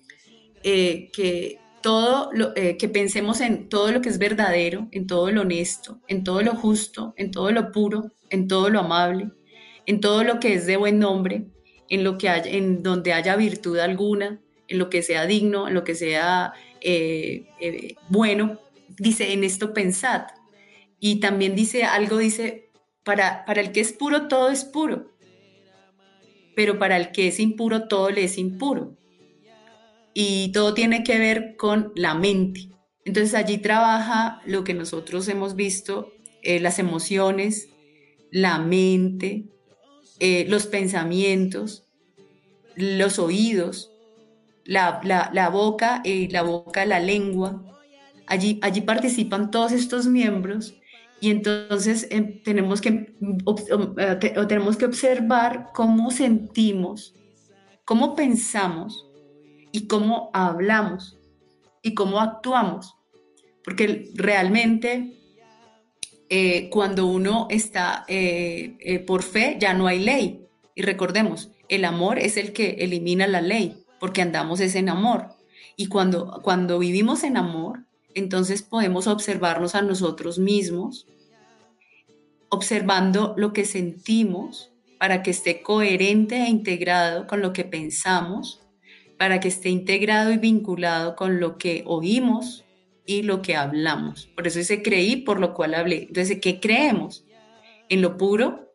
[0.63, 5.41] eh, que todo lo, que pensemos en todo lo que es verdadero, en todo lo
[5.41, 9.33] honesto, en todo lo justo, en todo lo puro, en todo lo amable,
[9.85, 11.49] en todo lo que es de buen nombre,
[11.93, 15.75] en, lo que haya, en donde haya virtud alguna, en lo que sea digno, en
[15.75, 18.59] lo que sea eh, eh, bueno.
[18.89, 20.23] Dice, en esto pensad.
[20.99, 22.71] Y también dice algo, dice,
[23.05, 25.13] para, para el que es puro, todo es puro.
[26.57, 28.97] Pero para el que es impuro, todo le es impuro.
[30.15, 32.71] Y todo tiene que ver con la mente.
[33.05, 36.11] Entonces allí trabaja lo que nosotros hemos visto,
[36.43, 37.69] eh, las emociones,
[38.31, 39.53] la mente,
[40.25, 41.85] eh, los pensamientos,
[42.77, 43.91] los oídos,
[44.65, 47.61] la, boca y la boca, la lengua.
[48.29, 50.77] Allí, allí participan todos estos miembros
[51.21, 53.17] y entonces em, tenemos, que,
[53.99, 57.17] eh, tenemos que observar cómo sentimos,
[57.85, 59.05] cómo pensamos
[59.73, 61.19] y cómo hablamos
[61.83, 62.95] y cómo actuamos.
[63.65, 65.21] Porque realmente
[66.35, 70.47] eh, cuando uno está eh, eh, por fe, ya no hay ley.
[70.75, 75.27] Y recordemos, el amor es el que elimina la ley, porque andamos es en amor.
[75.77, 81.07] Y cuando, cuando vivimos en amor, entonces podemos observarnos a nosotros mismos,
[82.49, 88.63] observando lo que sentimos para que esté coherente e integrado con lo que pensamos,
[89.19, 92.62] para que esté integrado y vinculado con lo que oímos,
[93.07, 94.27] y lo que hablamos.
[94.35, 96.05] Por eso dice creí, por lo cual hablé.
[96.05, 97.25] Entonces, ¿qué creemos?
[97.89, 98.75] En lo puro,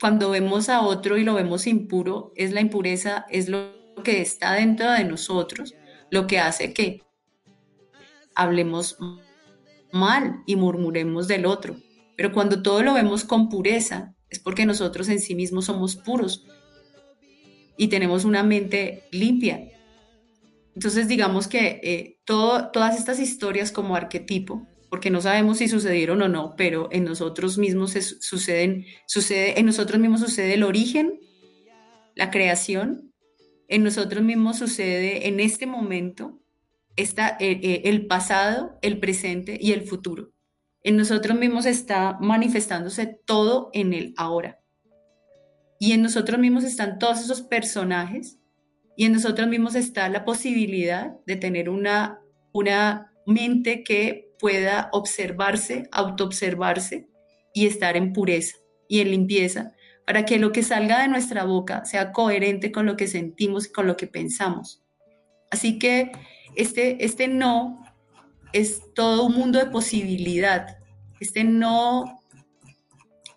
[0.00, 3.72] cuando vemos a otro y lo vemos impuro, es la impureza, es lo
[4.02, 5.74] que está dentro de nosotros,
[6.10, 7.02] lo que hace que
[8.34, 8.98] hablemos
[9.92, 11.76] mal y murmuremos del otro.
[12.16, 16.44] Pero cuando todo lo vemos con pureza, es porque nosotros en sí mismos somos puros
[17.76, 19.68] y tenemos una mente limpia,
[20.76, 26.28] entonces, digamos que eh, todas estas historias como arquetipo, porque no sabemos si sucedieron o
[26.28, 31.18] no, pero en nosotros mismos suceden, sucede, en nosotros mismos sucede el origen,
[32.14, 33.10] la creación,
[33.68, 36.42] en nosotros mismos sucede en este momento
[36.94, 40.34] está eh, eh, el pasado, el presente y el futuro.
[40.82, 44.60] En nosotros mismos está manifestándose todo en el ahora.
[45.80, 48.38] Y en nosotros mismos están todos esos personajes
[48.96, 52.20] y en nosotros mismos está la posibilidad de tener una,
[52.52, 57.08] una mente que pueda observarse, autoobservarse
[57.52, 58.56] y estar en pureza
[58.88, 59.72] y en limpieza,
[60.06, 63.72] para que lo que salga de nuestra boca sea coherente con lo que sentimos y
[63.72, 64.82] con lo que pensamos.
[65.50, 66.12] Así que
[66.54, 67.84] este, este no
[68.52, 70.78] es todo un mundo de posibilidad.
[71.20, 72.22] Este no,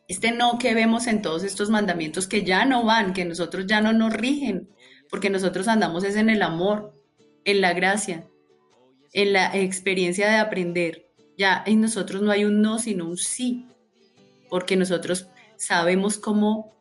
[0.07, 3.82] este no que vemos en todos estos mandamientos que ya no van, que nosotros ya
[3.82, 4.70] no nos rigen,
[5.10, 6.93] porque nosotros andamos es en el amor,
[7.45, 8.28] en la gracia,
[9.14, 11.07] en la experiencia de aprender.
[11.38, 13.66] Ya en nosotros no hay un no, sino un sí,
[14.49, 16.74] porque nosotros sabemos cómo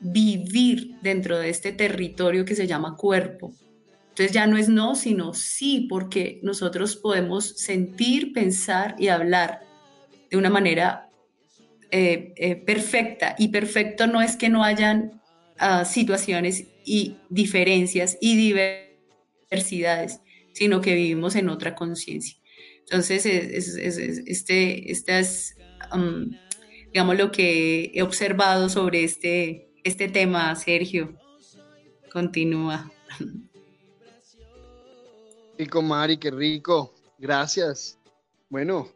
[0.00, 3.52] vivir dentro de este territorio que se llama cuerpo.
[4.10, 9.60] Entonces ya no es no, sino sí, porque nosotros podemos sentir, pensar y hablar
[10.30, 11.10] de una manera
[11.90, 13.34] eh, eh, perfecta.
[13.38, 15.20] Y perfecto no es que no hayan
[15.84, 20.20] situaciones y diferencias y diversidades,
[20.52, 22.36] sino que vivimos en otra conciencia.
[22.80, 25.56] Entonces, este, esta es,
[25.94, 26.30] um,
[26.92, 31.18] digamos, lo que he observado sobre este, este tema, Sergio.
[32.12, 32.92] Continúa.
[35.58, 36.92] Rico, Mari, qué rico.
[37.16, 37.96] Gracias.
[38.48, 38.88] Bueno,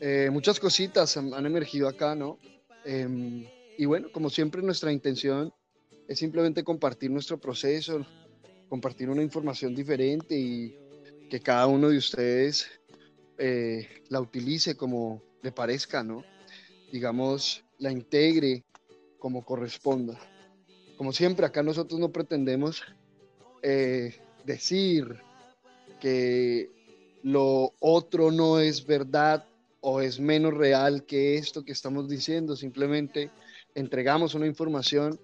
[0.00, 2.38] eh, muchas cositas han, emergido acá, ¿no?
[2.84, 3.46] Em,
[3.78, 5.52] y bueno, como siempre, nuestra intención
[6.08, 8.04] es simplemente compartir nuestro proceso,
[8.68, 10.76] compartir una información diferente y
[11.28, 12.66] que cada uno de ustedes
[13.38, 16.24] eh, la utilice como le parezca, ¿no?
[16.92, 18.64] Digamos, la integre
[19.18, 20.18] como corresponda.
[20.96, 22.82] Como siempre, acá nosotros no pretendemos
[23.62, 25.16] eh, decir
[26.00, 26.70] que
[27.22, 29.46] lo otro no es verdad
[29.80, 33.30] o es menos real que esto que estamos diciendo, simplemente
[33.74, 35.18] entregamos una información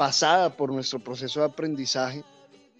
[0.00, 2.24] pasada por nuestro proceso de aprendizaje,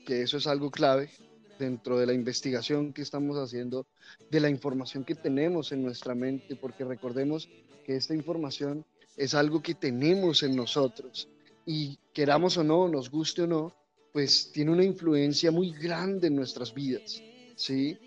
[0.07, 1.11] que eso es algo clave
[1.59, 3.87] dentro de la investigación que estamos haciendo,
[4.31, 7.47] de la información que tenemos en nuestra mente, porque recordemos
[7.85, 8.87] que esta información
[9.19, 11.29] es algo que tenemos en nosotros
[11.67, 13.75] y queramos o no, nos guste o no,
[14.15, 17.23] pues tiene una influencia muy grande en nuestras vidas,
[17.55, 17.99] ¿sí?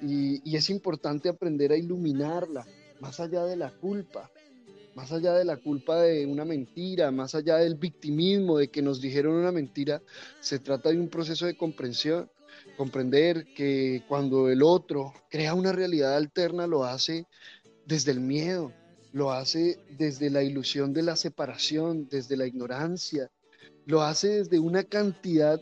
[0.00, 2.66] Y, y es importante aprender a iluminarla,
[3.00, 4.30] más allá de la culpa,
[4.94, 9.00] más allá de la culpa de una mentira, más allá del victimismo de que nos
[9.00, 10.02] dijeron una mentira,
[10.40, 12.30] se trata de un proceso de comprensión,
[12.76, 17.26] comprender que cuando el otro crea una realidad alterna lo hace
[17.86, 18.72] desde el miedo,
[19.12, 23.30] lo hace desde la ilusión de la separación, desde la ignorancia,
[23.86, 25.60] lo hace desde una cantidad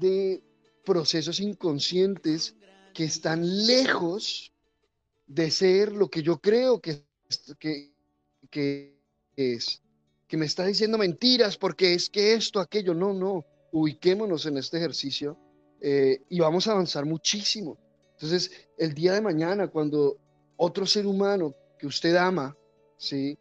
[0.00, 0.42] de
[0.84, 2.54] procesos inconscientes
[2.92, 4.52] que están lejos
[5.26, 7.04] de ser lo que yo creo que,
[8.54, 8.96] que
[9.34, 9.82] es,
[10.28, 14.76] que me está diciendo mentiras porque es que esto, aquello, no, no, ubiquémonos en este
[14.76, 15.36] ejercicio
[15.80, 17.76] eh, y vamos a avanzar muchísimo.
[18.12, 20.16] Entonces, el día de mañana, cuando
[20.56, 22.56] otro ser humano que usted ama,
[22.96, 23.36] ¿sí?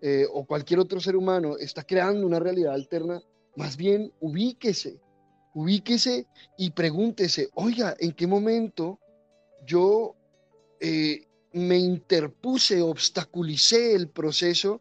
[0.00, 3.20] Eh, o cualquier otro ser humano está creando una realidad alterna,
[3.56, 5.00] más bien ubíquese,
[5.54, 9.00] ubíquese y pregúntese, oiga, ¿en qué momento
[9.66, 10.14] yo
[10.80, 14.80] eh, me interpuse, obstaculicé el proceso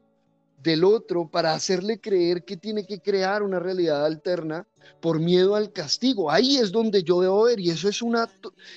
[0.62, 4.68] del otro para hacerle creer que tiene que crear una realidad alterna
[5.00, 6.30] por miedo al castigo.
[6.30, 8.30] Ahí es donde yo debo ver y eso es una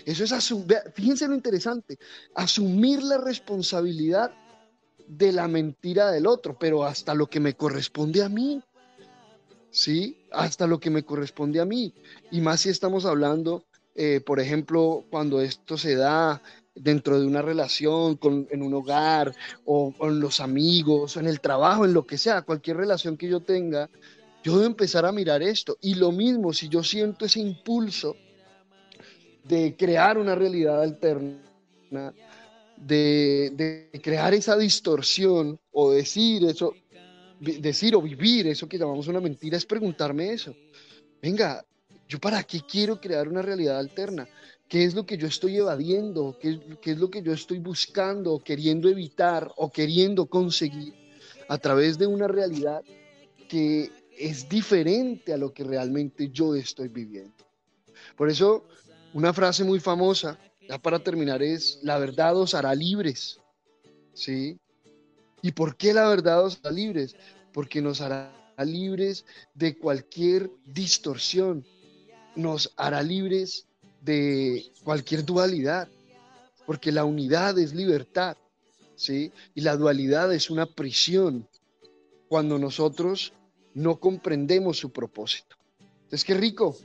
[0.05, 0.55] eso es
[0.95, 1.99] fíjense lo interesante,
[2.35, 4.33] asumir la responsabilidad
[5.07, 8.63] de la mentira del otro, pero hasta lo que me corresponde a mí.
[9.71, 10.17] ¿Sí?
[10.31, 11.93] Hasta lo que me corresponde a mí.
[12.31, 13.65] Y más si estamos hablando,
[13.97, 16.41] eh, por ejemplo, cuando esto se da
[16.75, 21.41] dentro de una relación, con, en un hogar, o con los amigos, o en el
[21.41, 23.89] trabajo, en lo que sea, cualquier relación que yo tenga,
[24.43, 25.79] yo debo empezar a mirar esto.
[25.81, 28.17] Y lo mismo, si yo siento ese impulso
[29.45, 31.41] de crear una realidad alterna,
[32.77, 36.75] de, de crear esa distorsión o decir eso,
[37.41, 40.55] decir o vivir eso que llamamos una mentira, es preguntarme eso.
[41.23, 41.65] Venga,
[42.09, 44.29] ¿yo para qué quiero crear una realidad alterna?
[44.69, 46.37] ¿Qué es lo que yo estoy evadiendo?
[46.41, 50.95] ¿Qué, es lo que yo estoy buscando, queriendo evitar o queriendo conseguir
[51.49, 52.83] a través de una realidad
[53.49, 57.45] que es diferente a lo que realmente yo estoy viviendo?
[58.17, 58.65] Por eso,
[59.13, 63.39] una frase muy famosa, ya para terminar, es, la verdad os hará libres.
[64.15, 64.59] ¿Sí?
[65.43, 67.17] ¿Y por qué la verdad os hará libres?
[67.53, 68.33] Porque nos hará
[68.65, 71.67] libres de cualquier distorsión,
[72.35, 73.67] nos hará libres
[74.05, 75.89] de cualquier dualidad,
[76.67, 78.37] porque la unidad es libertad,
[78.97, 79.33] ¿sí?
[79.55, 81.49] Y la dualidad es una prisión
[82.29, 83.33] cuando nosotros
[83.73, 85.57] no comprendemos su propósito.
[86.05, 86.77] Entonces, qué rico,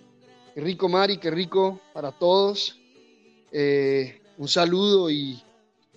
[0.55, 2.79] qué rico Mari, qué rico para todos.
[3.51, 5.41] Eh, un saludo y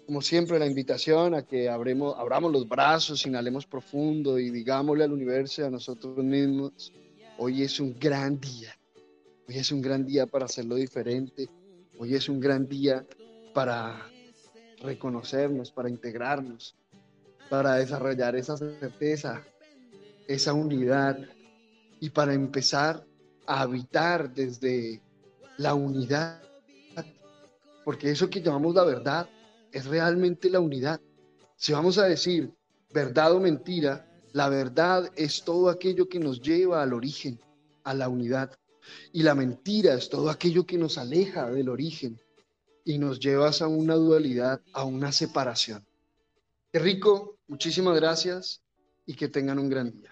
[0.06, 5.12] como siempre la invitación a que abremos, abramos los brazos, inhalemos profundo y digámosle al
[5.12, 6.92] universo, a nosotros mismos,
[7.38, 8.76] hoy es un gran día
[9.48, 11.48] Hoy es un gran día para hacerlo diferente.
[11.98, 13.04] Hoy es un gran día
[13.52, 14.06] para
[14.80, 16.76] reconocernos, para integrarnos,
[17.50, 19.44] para desarrollar esa certeza,
[20.28, 21.18] esa unidad
[22.00, 23.04] y para empezar
[23.46, 25.02] a habitar desde
[25.58, 26.40] la unidad.
[27.84, 29.28] Porque eso que llamamos la verdad
[29.72, 31.00] es realmente la unidad.
[31.56, 32.54] Si vamos a decir
[32.92, 37.40] verdad o mentira, la verdad es todo aquello que nos lleva al origen,
[37.84, 38.52] a la unidad.
[39.12, 42.20] Y la mentira es todo aquello que nos aleja del origen
[42.84, 45.86] y nos lleva a una dualidad, a una separación.
[46.72, 48.62] Qué rico, muchísimas gracias
[49.06, 50.11] y que tengan un gran día.